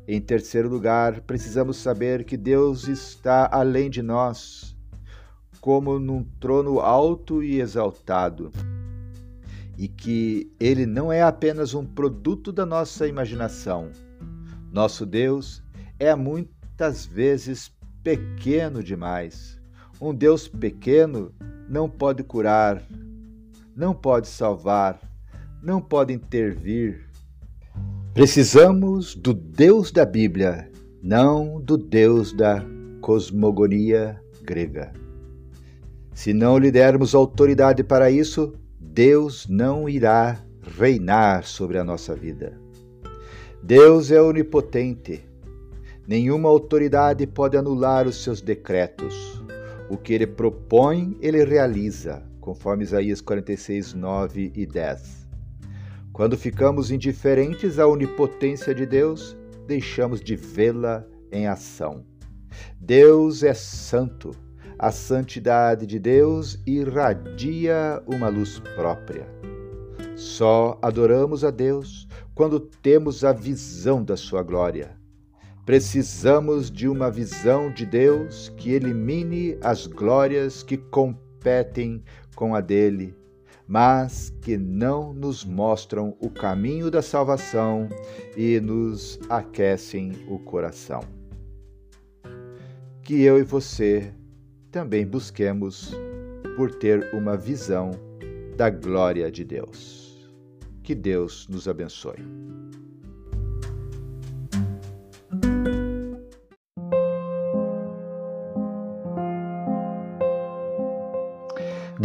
Em 0.08 0.19
terceiro 0.19 0.69
lugar, 0.69 1.21
precisamos 1.21 1.78
saber 1.78 2.25
que 2.25 2.38
Deus 2.38 2.88
está 2.88 3.49
além 3.51 3.89
de 3.89 4.01
nós, 4.01 4.75
como 5.60 5.97
num 5.99 6.23
trono 6.39 6.80
alto 6.80 7.41
e 7.43 7.60
exaltado, 7.60 8.51
e 9.78 9.88
que 9.88 10.51
Ele 10.60 10.86
não 10.86 11.12
é 11.12 11.21
apenas 11.21 11.73
um 11.73 11.86
produto 11.86 12.51
da 12.51 12.65
nossa 12.65 13.08
imaginação. 13.08 13.89
Nosso 14.71 15.06
Deus 15.06 15.63
é 15.99 16.13
muitas 16.15 17.06
vezes 17.06 17.71
pequeno 18.04 18.84
demais. 18.84 19.60
Um 19.99 20.13
Deus 20.13 20.47
pequeno 20.47 21.34
não 21.67 21.89
pode 21.89 22.23
curar, 22.23 22.84
não 23.75 23.93
pode 23.93 24.28
salvar, 24.28 24.99
não 25.65 25.82
podem 25.82 26.15
intervir. 26.15 27.10
Precisamos 28.13 29.15
do 29.15 29.34
Deus 29.34 29.91
da 29.91 30.06
Bíblia, 30.06 30.71
não 31.01 31.60
do 31.60 31.75
Deus 31.75 32.32
da 32.32 32.63
cosmogonia 33.01 34.21
grega. 34.43 34.93
Se 36.13 36.34
não 36.34 36.60
lhe 36.60 36.71
dermos 36.71 37.15
autoridade 37.15 37.84
para 37.84 38.12
isso, 38.12 38.54
Deus 38.80 39.47
não 39.49 39.89
irá 39.89 40.39
reinar 40.78 41.45
sobre 41.45 41.80
a 41.80 41.84
nossa 41.84 42.15
vida. 42.15 42.58
Deus 43.62 44.12
é 44.12 44.21
onipotente. 44.21 45.28
Nenhuma 46.08 46.47
autoridade 46.47 47.25
pode 47.25 47.58
anular 47.58 48.08
os 48.08 48.23
seus 48.23 48.39
decretos. 48.39 49.41
O 49.89 49.97
que 49.97 50.13
ele 50.13 50.28
propõe, 50.28 51.17
ele 51.19 51.43
realiza, 51.43 52.23
conforme 52.39 52.84
Isaías 52.84 53.19
46, 53.19 53.95
9 53.95 54.51
e 54.56 54.65
10. 54.67 55.25
Quando 56.15 56.38
ficamos 56.38 56.91
indiferentes 56.91 57.78
à 57.78 57.86
onipotência 57.86 58.73
de 58.73 58.86
Deus, 58.86 59.36
deixamos 59.67 60.21
de 60.21 60.34
vê-la 60.34 61.06
em 61.30 61.45
ação. 61.45 62.06
Deus 62.80 63.43
é 63.43 63.54
santo. 63.54 64.32
A 64.80 64.93
santidade 64.93 65.86
de 65.86 65.99
Deus 65.99 66.58
irradia 66.65 68.01
uma 68.08 68.30
luz 68.30 68.60
própria. 68.78 69.28
Só 70.15 70.80
adoramos 70.82 71.43
a 71.43 71.51
Deus 71.51 72.08
quando 72.34 72.62
temos 72.62 73.25
a 73.25 73.34
visão 73.34 74.01
da 74.01 74.15
sua 74.15 74.41
glória. 74.41 74.97
Precisamos 75.65 76.71
de 76.71 76.88
uma 76.88 77.12
visão 77.12 77.69
de 77.69 77.86
Deus 77.86 78.54
que 78.56 78.71
elimine 78.71 79.58
as 79.62 79.86
glórias 79.86 80.63
que 80.63 80.78
competem 80.78 82.01
com 82.38 82.56
a 82.56 82.62
dele 82.62 83.13
mas 83.67 84.34
que 84.41 84.58
não 84.58 85.13
nos 85.13 85.43
mostram 85.43 86.15
o 86.19 86.30
caminho 86.30 86.91
da 86.91 87.01
salvação 87.01 87.89
e 88.38 88.60
nos 88.60 89.19
aquecem 89.30 90.13
o 90.28 90.38
coração. 90.39 91.01
Que 93.01 93.21
eu 93.21 93.39
e 93.39 93.43
você 93.43 94.13
também 94.71 95.06
busquemos 95.06 95.93
por 96.56 96.73
ter 96.75 97.13
uma 97.13 97.36
visão 97.36 97.91
da 98.56 98.69
glória 98.69 99.32
de 99.32 99.43
Deus. 99.43 100.30
Que 100.84 100.93
Deus 100.93 101.47
nos 101.47 101.67
abençoe. 101.67 102.19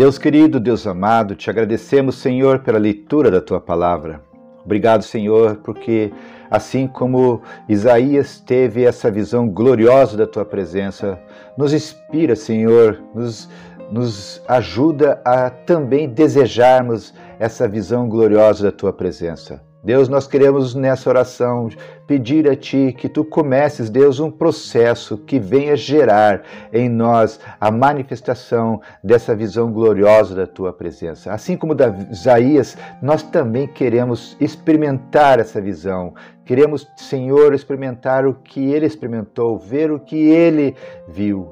Deus 0.00 0.16
querido, 0.16 0.58
Deus 0.58 0.86
amado, 0.86 1.34
te 1.36 1.50
agradecemos, 1.50 2.14
Senhor, 2.14 2.60
pela 2.60 2.78
leitura 2.78 3.30
da 3.30 3.38
tua 3.38 3.60
palavra. 3.60 4.22
Obrigado, 4.64 5.02
Senhor, 5.04 5.56
porque 5.56 6.10
assim 6.50 6.86
como 6.86 7.42
Isaías 7.68 8.40
teve 8.40 8.82
essa 8.82 9.10
visão 9.10 9.46
gloriosa 9.46 10.16
da 10.16 10.26
tua 10.26 10.42
presença, 10.42 11.20
nos 11.54 11.74
inspira, 11.74 12.34
Senhor, 12.34 12.98
nos, 13.14 13.46
nos 13.92 14.42
ajuda 14.48 15.20
a 15.22 15.50
também 15.50 16.08
desejarmos 16.08 17.12
essa 17.38 17.68
visão 17.68 18.08
gloriosa 18.08 18.64
da 18.64 18.72
tua 18.72 18.94
presença. 18.94 19.62
Deus, 19.82 20.10
nós 20.10 20.26
queremos 20.26 20.74
nessa 20.74 21.08
oração 21.08 21.70
pedir 22.06 22.46
a 22.46 22.54
Ti 22.54 22.94
que 22.96 23.08
Tu 23.08 23.24
comeces, 23.24 23.88
Deus, 23.88 24.20
um 24.20 24.30
processo 24.30 25.16
que 25.16 25.38
venha 25.38 25.74
gerar 25.74 26.42
em 26.70 26.86
nós 26.86 27.40
a 27.58 27.70
manifestação 27.70 28.82
dessa 29.02 29.34
visão 29.34 29.72
gloriosa 29.72 30.34
da 30.34 30.46
Tua 30.46 30.70
presença. 30.70 31.32
Assim 31.32 31.56
como 31.56 31.74
da 31.74 31.88
Isaías, 32.10 32.76
nós 33.00 33.22
também 33.22 33.66
queremos 33.66 34.36
experimentar 34.38 35.40
essa 35.40 35.62
visão. 35.62 36.12
Queremos, 36.44 36.86
Senhor, 36.98 37.54
experimentar 37.54 38.26
o 38.26 38.34
que 38.34 38.72
Ele 38.72 38.84
experimentou, 38.84 39.58
ver 39.58 39.90
o 39.90 39.98
que 39.98 40.28
Ele 40.28 40.74
viu. 41.08 41.48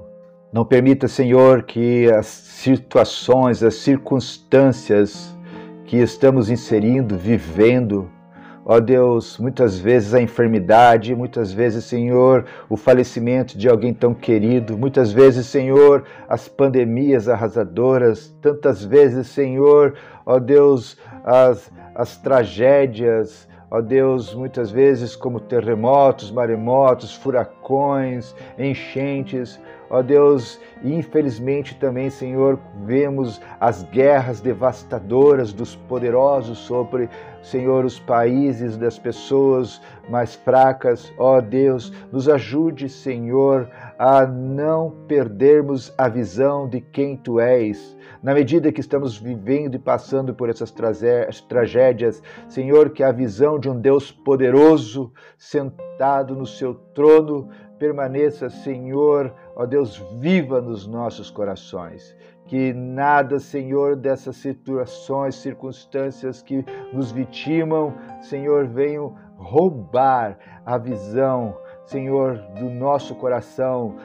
Não 0.52 0.66
permita, 0.66 1.08
Senhor, 1.08 1.62
que 1.62 2.10
as 2.12 2.26
situações, 2.26 3.62
as 3.62 3.76
circunstâncias 3.76 5.34
que 5.86 5.96
estamos 5.96 6.50
inserindo, 6.50 7.16
vivendo, 7.16 8.10
Ó 8.70 8.80
Deus, 8.80 9.38
muitas 9.38 9.78
vezes 9.78 10.12
a 10.12 10.20
enfermidade, 10.20 11.14
muitas 11.14 11.50
vezes, 11.50 11.86
Senhor, 11.86 12.44
o 12.68 12.76
falecimento 12.76 13.56
de 13.56 13.66
alguém 13.66 13.94
tão 13.94 14.12
querido, 14.12 14.76
muitas 14.76 15.10
vezes, 15.10 15.46
Senhor, 15.46 16.04
as 16.28 16.48
pandemias 16.48 17.30
arrasadoras, 17.30 18.28
tantas 18.42 18.84
vezes, 18.84 19.28
Senhor, 19.28 19.94
ó 20.26 20.38
Deus, 20.38 20.98
as, 21.24 21.72
as 21.94 22.18
tragédias, 22.18 23.48
ó 23.70 23.80
Deus, 23.80 24.34
muitas 24.34 24.70
vezes 24.70 25.16
como 25.16 25.40
terremotos, 25.40 26.30
maremotos, 26.30 27.14
furacões, 27.14 28.34
enchentes, 28.58 29.58
Ó 29.90 30.02
Deus, 30.02 30.60
infelizmente 30.84 31.74
também, 31.76 32.10
Senhor, 32.10 32.58
vemos 32.84 33.40
as 33.58 33.82
guerras 33.84 34.40
devastadoras 34.40 35.52
dos 35.52 35.74
poderosos 35.74 36.58
sobre, 36.58 37.08
Senhor, 37.42 37.86
os 37.86 37.98
países 37.98 38.76
das 38.76 38.98
pessoas 38.98 39.80
mais 40.10 40.34
fracas. 40.34 41.10
Ó 41.16 41.40
Deus, 41.40 41.90
nos 42.12 42.28
ajude, 42.28 42.88
Senhor, 42.88 43.70
a 43.98 44.26
não 44.26 44.90
perdermos 45.08 45.92
a 45.96 46.06
visão 46.06 46.68
de 46.68 46.82
quem 46.82 47.16
Tu 47.16 47.40
és. 47.40 47.96
Na 48.22 48.34
medida 48.34 48.72
que 48.72 48.80
estamos 48.80 49.16
vivendo 49.16 49.76
e 49.76 49.78
passando 49.78 50.34
por 50.34 50.50
essas 50.50 50.70
tragédias, 51.48 52.22
Senhor, 52.48 52.90
que 52.90 53.02
a 53.02 53.12
visão 53.12 53.58
de 53.58 53.70
um 53.70 53.80
Deus 53.80 54.10
poderoso, 54.10 55.12
sentado 55.36 56.34
no 56.34 56.44
seu 56.44 56.74
trono, 56.74 57.48
permaneça, 57.78 58.50
Senhor, 58.50 59.32
ó 59.54 59.64
Deus, 59.64 59.96
viva 60.18 60.60
nos 60.60 60.86
nossos 60.86 61.30
corações. 61.30 62.16
Que 62.46 62.72
nada, 62.72 63.38
Senhor, 63.38 63.94
dessas 63.94 64.36
situações, 64.36 65.36
circunstâncias 65.36 66.42
que 66.42 66.64
nos 66.92 67.12
vitimam, 67.12 67.94
Senhor, 68.22 68.66
venham 68.66 69.14
roubar 69.36 70.38
a 70.64 70.78
visão, 70.78 71.56
Senhor, 71.84 72.36
do 72.58 72.70
nosso 72.70 73.14
coração, 73.14 73.96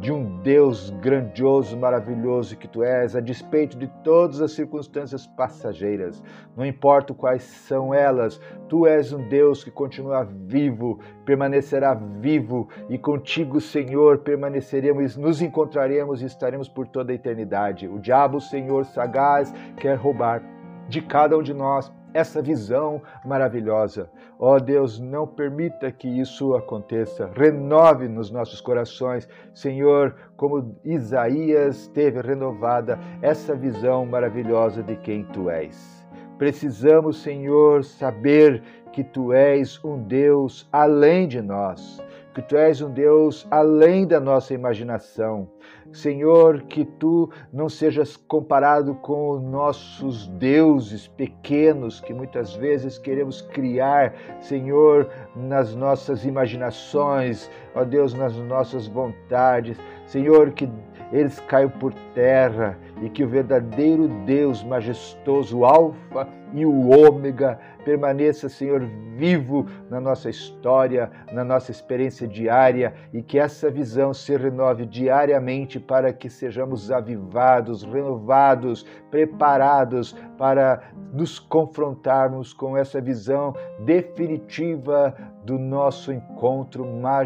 de 0.00 0.10
um 0.10 0.38
Deus 0.38 0.88
grandioso, 1.02 1.76
maravilhoso 1.76 2.56
que 2.56 2.66
tu 2.66 2.82
és, 2.82 3.14
a 3.14 3.20
despeito 3.20 3.76
de 3.76 3.86
todas 4.02 4.40
as 4.40 4.52
circunstâncias 4.52 5.26
passageiras. 5.26 6.22
Não 6.56 6.64
importa 6.64 7.12
quais 7.12 7.42
são 7.42 7.92
elas, 7.92 8.40
tu 8.66 8.86
és 8.86 9.12
um 9.12 9.28
Deus 9.28 9.62
que 9.62 9.70
continua 9.70 10.24
vivo, 10.24 10.98
permanecerá 11.26 11.94
vivo 11.94 12.66
e 12.88 12.96
contigo, 12.96 13.60
Senhor, 13.60 14.18
permaneceremos, 14.18 15.18
nos 15.18 15.42
encontraremos 15.42 16.22
e 16.22 16.24
estaremos 16.24 16.68
por 16.68 16.88
toda 16.88 17.12
a 17.12 17.14
eternidade. 17.14 17.86
O 17.86 17.98
diabo, 17.98 18.40
Senhor 18.40 18.86
sagaz, 18.86 19.52
quer 19.76 19.96
roubar 19.96 20.42
de 20.88 21.02
cada 21.02 21.36
um 21.36 21.42
de 21.42 21.52
nós 21.52 21.92
essa 22.14 22.42
visão 22.42 23.02
maravilhosa. 23.24 24.10
Ó 24.38 24.56
oh 24.56 24.60
Deus, 24.60 24.98
não 24.98 25.26
permita 25.26 25.90
que 25.92 26.08
isso 26.08 26.54
aconteça. 26.54 27.30
Renove 27.36 28.08
nos 28.08 28.30
nossos 28.30 28.60
corações, 28.60 29.28
Senhor, 29.54 30.14
como 30.36 30.76
Isaías 30.84 31.88
teve 31.88 32.20
renovada 32.20 32.98
essa 33.22 33.54
visão 33.54 34.06
maravilhosa 34.06 34.82
de 34.82 34.96
quem 34.96 35.24
tu 35.24 35.50
és. 35.50 36.06
Precisamos, 36.38 37.22
Senhor, 37.22 37.84
saber 37.84 38.62
que 38.92 39.04
tu 39.04 39.32
és 39.32 39.82
um 39.84 40.02
Deus 40.02 40.68
além 40.72 41.28
de 41.28 41.40
nós 41.42 42.02
que 42.34 42.42
tu 42.42 42.56
és 42.56 42.80
um 42.80 42.90
Deus 42.90 43.46
além 43.50 44.06
da 44.06 44.20
nossa 44.20 44.54
imaginação. 44.54 45.48
Senhor, 45.92 46.62
que 46.62 46.84
tu 46.84 47.30
não 47.52 47.68
sejas 47.68 48.16
comparado 48.16 48.94
com 48.94 49.30
os 49.30 49.42
nossos 49.42 50.28
deuses 50.28 51.08
pequenos 51.08 52.00
que 52.00 52.14
muitas 52.14 52.54
vezes 52.54 52.98
queremos 52.98 53.42
criar, 53.42 54.14
Senhor, 54.40 55.08
nas 55.34 55.74
nossas 55.74 56.24
imaginações, 56.24 57.50
ó 57.74 57.84
Deus, 57.84 58.14
nas 58.14 58.36
nossas 58.36 58.86
vontades. 58.86 59.76
Senhor, 60.10 60.50
que 60.50 60.68
eles 61.12 61.38
caiam 61.38 61.70
por 61.70 61.94
terra 62.14 62.76
e 63.00 63.08
que 63.08 63.22
o 63.22 63.28
verdadeiro 63.28 64.08
Deus 64.26 64.62
majestoso, 64.64 65.58
o 65.58 65.64
Alfa 65.64 66.28
e 66.52 66.66
o 66.66 66.90
Ômega, 66.90 67.60
permaneça, 67.84 68.48
Senhor, 68.48 68.82
vivo 69.16 69.66
na 69.88 70.00
nossa 70.00 70.28
história, 70.28 71.10
na 71.32 71.44
nossa 71.44 71.70
experiência 71.70 72.26
diária 72.26 72.92
e 73.12 73.22
que 73.22 73.38
essa 73.38 73.70
visão 73.70 74.12
se 74.12 74.36
renove 74.36 74.84
diariamente 74.84 75.78
para 75.78 76.12
que 76.12 76.28
sejamos 76.28 76.90
avivados, 76.90 77.84
renovados, 77.84 78.84
preparados 79.12 80.16
para 80.36 80.82
nos 81.12 81.38
confrontarmos 81.38 82.52
com 82.52 82.76
essa 82.76 83.00
visão 83.00 83.54
definitiva 83.78 85.14
do 85.44 85.58
nosso 85.58 86.12
encontro 86.12 86.84
mar 86.86 87.24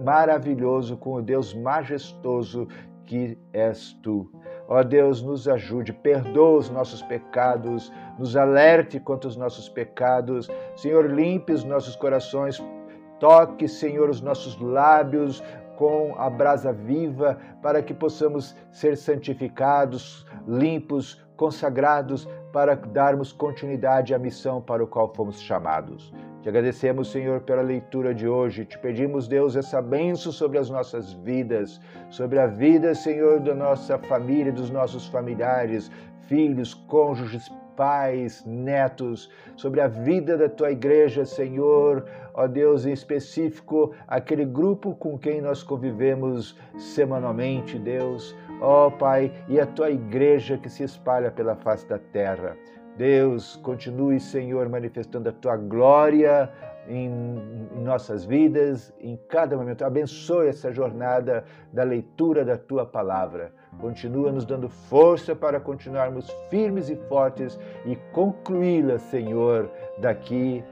maravilhoso 0.00 0.96
com 0.96 1.14
o 1.14 1.22
Deus 1.22 1.54
majestoso 1.54 2.66
que 3.06 3.38
és 3.52 3.92
tu. 4.02 4.30
Ó 4.68 4.82
Deus, 4.82 5.22
nos 5.22 5.46
ajude, 5.46 5.92
perdoa 5.92 6.58
os 6.58 6.70
nossos 6.70 7.02
pecados, 7.02 7.92
nos 8.18 8.36
alerte 8.36 8.98
contra 8.98 9.28
os 9.28 9.36
nossos 9.36 9.68
pecados. 9.68 10.48
Senhor, 10.76 11.10
limpe 11.10 11.52
os 11.52 11.64
nossos 11.64 11.94
corações, 11.94 12.62
toque, 13.20 13.68
Senhor, 13.68 14.08
os 14.08 14.20
nossos 14.20 14.58
lábios 14.60 15.42
com 15.76 16.14
a 16.16 16.30
brasa 16.30 16.72
viva, 16.72 17.38
para 17.60 17.82
que 17.82 17.92
possamos 17.92 18.56
ser 18.70 18.96
santificados, 18.96 20.26
limpos, 20.46 21.22
consagrados, 21.36 22.28
para 22.52 22.74
darmos 22.76 23.32
continuidade 23.32 24.14
à 24.14 24.18
missão 24.18 24.60
para 24.60 24.84
o 24.84 24.86
qual 24.86 25.12
fomos 25.14 25.40
chamados. 25.40 26.12
Te 26.42 26.48
agradecemos, 26.48 27.12
Senhor, 27.12 27.40
pela 27.42 27.62
leitura 27.62 28.12
de 28.12 28.26
hoje. 28.26 28.64
Te 28.64 28.76
pedimos, 28.76 29.28
Deus, 29.28 29.54
essa 29.54 29.80
benção 29.80 30.32
sobre 30.32 30.58
as 30.58 30.68
nossas 30.68 31.12
vidas, 31.12 31.80
sobre 32.10 32.40
a 32.40 32.48
vida, 32.48 32.96
Senhor, 32.96 33.38
da 33.38 33.54
nossa 33.54 33.96
família, 33.96 34.50
dos 34.50 34.68
nossos 34.68 35.06
familiares, 35.06 35.88
filhos, 36.26 36.74
cônjuges, 36.74 37.48
pais, 37.76 38.44
netos, 38.44 39.30
sobre 39.54 39.80
a 39.80 39.86
vida 39.86 40.36
da 40.36 40.48
tua 40.48 40.72
igreja, 40.72 41.24
Senhor, 41.24 42.04
ó 42.34 42.48
Deus, 42.48 42.86
em 42.86 42.92
específico, 42.92 43.94
aquele 44.08 44.44
grupo 44.44 44.96
com 44.96 45.16
quem 45.16 45.40
nós 45.40 45.62
convivemos 45.62 46.58
semanalmente, 46.76 47.78
Deus, 47.78 48.36
ó 48.60 48.90
Pai, 48.90 49.32
e 49.48 49.60
a 49.60 49.66
tua 49.66 49.90
igreja 49.90 50.58
que 50.58 50.68
se 50.68 50.82
espalha 50.82 51.30
pela 51.30 51.54
face 51.54 51.88
da 51.88 52.00
terra. 52.00 52.56
Deus, 52.96 53.56
continue, 53.56 54.20
Senhor, 54.20 54.68
manifestando 54.68 55.28
a 55.28 55.32
tua 55.32 55.56
glória 55.56 56.50
em, 56.88 57.10
nossas 57.82 58.24
vidas, 58.24 58.92
em 59.00 59.18
cada 59.28 59.56
momento. 59.56 59.84
Abençoe 59.84 60.48
essa 60.48 60.72
jornada 60.72 61.44
da 61.72 61.82
leitura 61.84 62.44
da 62.44 62.56
tua 62.56 62.84
palavra. 62.84 63.52
Continua 63.80 64.30
nos 64.30 64.44
dando 64.44 64.68
força 64.68 65.34
para 65.34 65.58
continuarmos 65.58 66.30
firmes 66.50 66.90
e 66.90 66.96
fortes 67.08 67.58
e 67.86 67.96
concluí-la, 68.12 68.98
Senhor, 68.98 69.70
daqui 69.98 70.62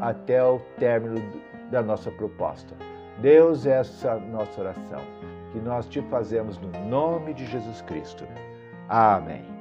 até 0.00 0.42
o 0.42 0.60
término 0.78 1.20
da 1.70 1.82
nossa 1.82 2.10
proposta. 2.10 2.74
Deus, 3.20 3.66
essa 3.66 4.16
nossa 4.16 4.60
oração, 4.60 5.00
que 5.52 5.58
nós 5.58 5.86
te 5.86 6.00
fazemos 6.02 6.58
no 6.58 6.70
nome 6.86 7.34
de 7.34 7.44
Jesus 7.46 7.82
Cristo. 7.82 8.24
Amém. 8.88 9.57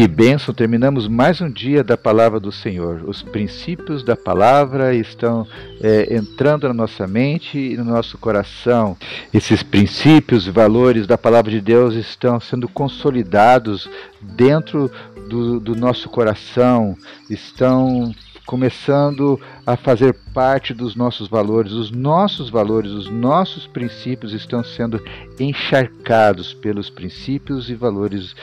Que 0.00 0.08
bênção! 0.08 0.54
Terminamos 0.54 1.06
mais 1.06 1.42
um 1.42 1.50
dia 1.50 1.84
da 1.84 1.94
palavra 1.94 2.40
do 2.40 2.50
Senhor. 2.50 3.02
Os 3.06 3.20
princípios 3.20 4.02
da 4.02 4.16
palavra 4.16 4.94
estão 4.94 5.46
é, 5.78 6.16
entrando 6.16 6.66
na 6.66 6.72
nossa 6.72 7.06
mente 7.06 7.58
e 7.58 7.76
no 7.76 7.84
nosso 7.84 8.16
coração. 8.16 8.96
Esses 9.30 9.62
princípios, 9.62 10.46
valores 10.46 11.06
da 11.06 11.18
palavra 11.18 11.50
de 11.50 11.60
Deus 11.60 11.94
estão 11.94 12.40
sendo 12.40 12.66
consolidados 12.66 13.90
dentro 14.22 14.90
do, 15.28 15.60
do 15.60 15.76
nosso 15.76 16.08
coração, 16.08 16.96
estão 17.28 18.14
começando 18.46 19.38
a 19.66 19.76
fazer 19.76 20.16
parte 20.32 20.72
dos 20.72 20.96
nossos 20.96 21.28
valores. 21.28 21.72
Os 21.72 21.90
nossos 21.90 22.48
valores, 22.48 22.90
os 22.90 23.10
nossos 23.10 23.66
princípios 23.66 24.32
estão 24.32 24.64
sendo 24.64 24.98
encharcados 25.38 26.54
pelos 26.54 26.88
princípios 26.88 27.68
e 27.68 27.74
valores 27.74 28.34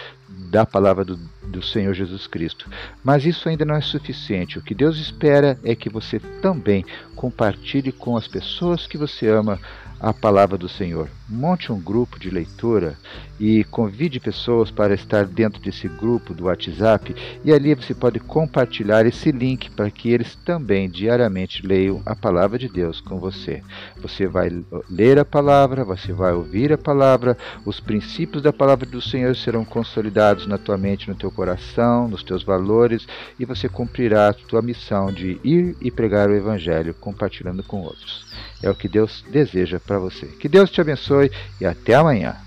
da 0.52 0.64
palavra 0.64 1.04
do, 1.04 1.20
do 1.48 1.62
Senhor 1.62 1.94
Jesus 1.94 2.28
Cristo. 2.28 2.70
Mas 3.04 3.26
isso 3.26 3.48
ainda 3.50 3.66
não 3.66 3.76
é 3.76 3.82
suficiente. 3.82 4.60
O 4.60 4.62
que 4.62 4.76
Deus 4.76 4.98
espera 4.98 5.58
é 5.64 5.76
que 5.76 5.90
você 5.90 6.20
também 6.42 6.86
compartilhe 7.16 7.92
com 7.92 8.16
as 8.16 8.28
pessoas 8.28 8.86
que 8.86 8.98
você 8.98 9.28
ama 9.28 9.60
a 10.00 10.14
palavra 10.14 10.58
do 10.58 10.70
Senhor. 10.70 11.10
Monte 11.28 11.72
um 11.72 11.80
grupo 11.80 12.20
de 12.20 12.30
leitura 12.30 12.96
e 13.40 13.64
convide 13.66 14.20
pessoas 14.20 14.72
para 14.72 14.94
estar 14.94 15.26
dentro 15.26 15.62
desse 15.62 15.88
grupo 15.88 16.34
do 16.34 16.46
WhatsApp 16.46 17.16
e 17.44 17.52
ali 17.52 17.74
você 17.74 17.94
pode 17.94 18.20
compartilhar 18.20 19.06
esse 19.06 19.32
link 19.32 19.70
para 19.72 19.90
que 19.92 20.10
eles 20.10 20.36
também 20.36 20.90
diariamente 20.90 21.66
leiam 21.66 22.02
a 22.06 22.16
palavra 22.16 22.58
de 22.58 22.70
Deus 22.70 23.02
com 23.02 23.20
você. 23.20 23.62
Você 24.02 24.28
vai 24.28 24.50
ler 24.90 25.20
a 25.20 25.26
palavra, 25.26 25.84
você 25.84 26.14
vai 26.14 26.34
ouvir 26.34 26.72
a 26.72 26.78
palavra, 26.78 27.38
os 27.66 27.80
princípios 27.80 28.42
da 28.42 28.54
palavra 28.54 28.86
do 28.86 29.02
Senhor 29.02 29.36
serão 29.36 29.66
consolidados 29.66 30.48
na 30.48 30.58
tua 30.58 30.78
mente, 30.78 31.10
no 31.10 31.16
teu 31.16 31.32
coração, 31.38 32.08
nos 32.08 32.24
teus 32.24 32.42
valores 32.42 33.08
e 33.40 33.46
você 33.46 33.70
cumprirá 33.70 34.30
a 34.30 34.34
tua 34.34 34.60
missão 34.60 35.12
de 35.14 35.40
ir 35.44 35.78
e 35.80 35.92
pregar 35.92 36.28
o 36.28 36.36
evangelho 36.36 36.96
compartilhando 36.96 37.62
com 37.62 37.82
outros. 37.82 38.26
É 38.64 38.70
o 38.70 38.76
que 38.76 38.90
Deus 38.90 39.24
deseja 39.30 39.80
para 39.80 40.00
você. 40.00 40.26
Que 40.26 40.50
Deus 40.50 40.72
te 40.72 40.82
abençoe 40.82 41.32
e 41.62 41.66
até 41.66 41.94
amanhã. 41.94 42.47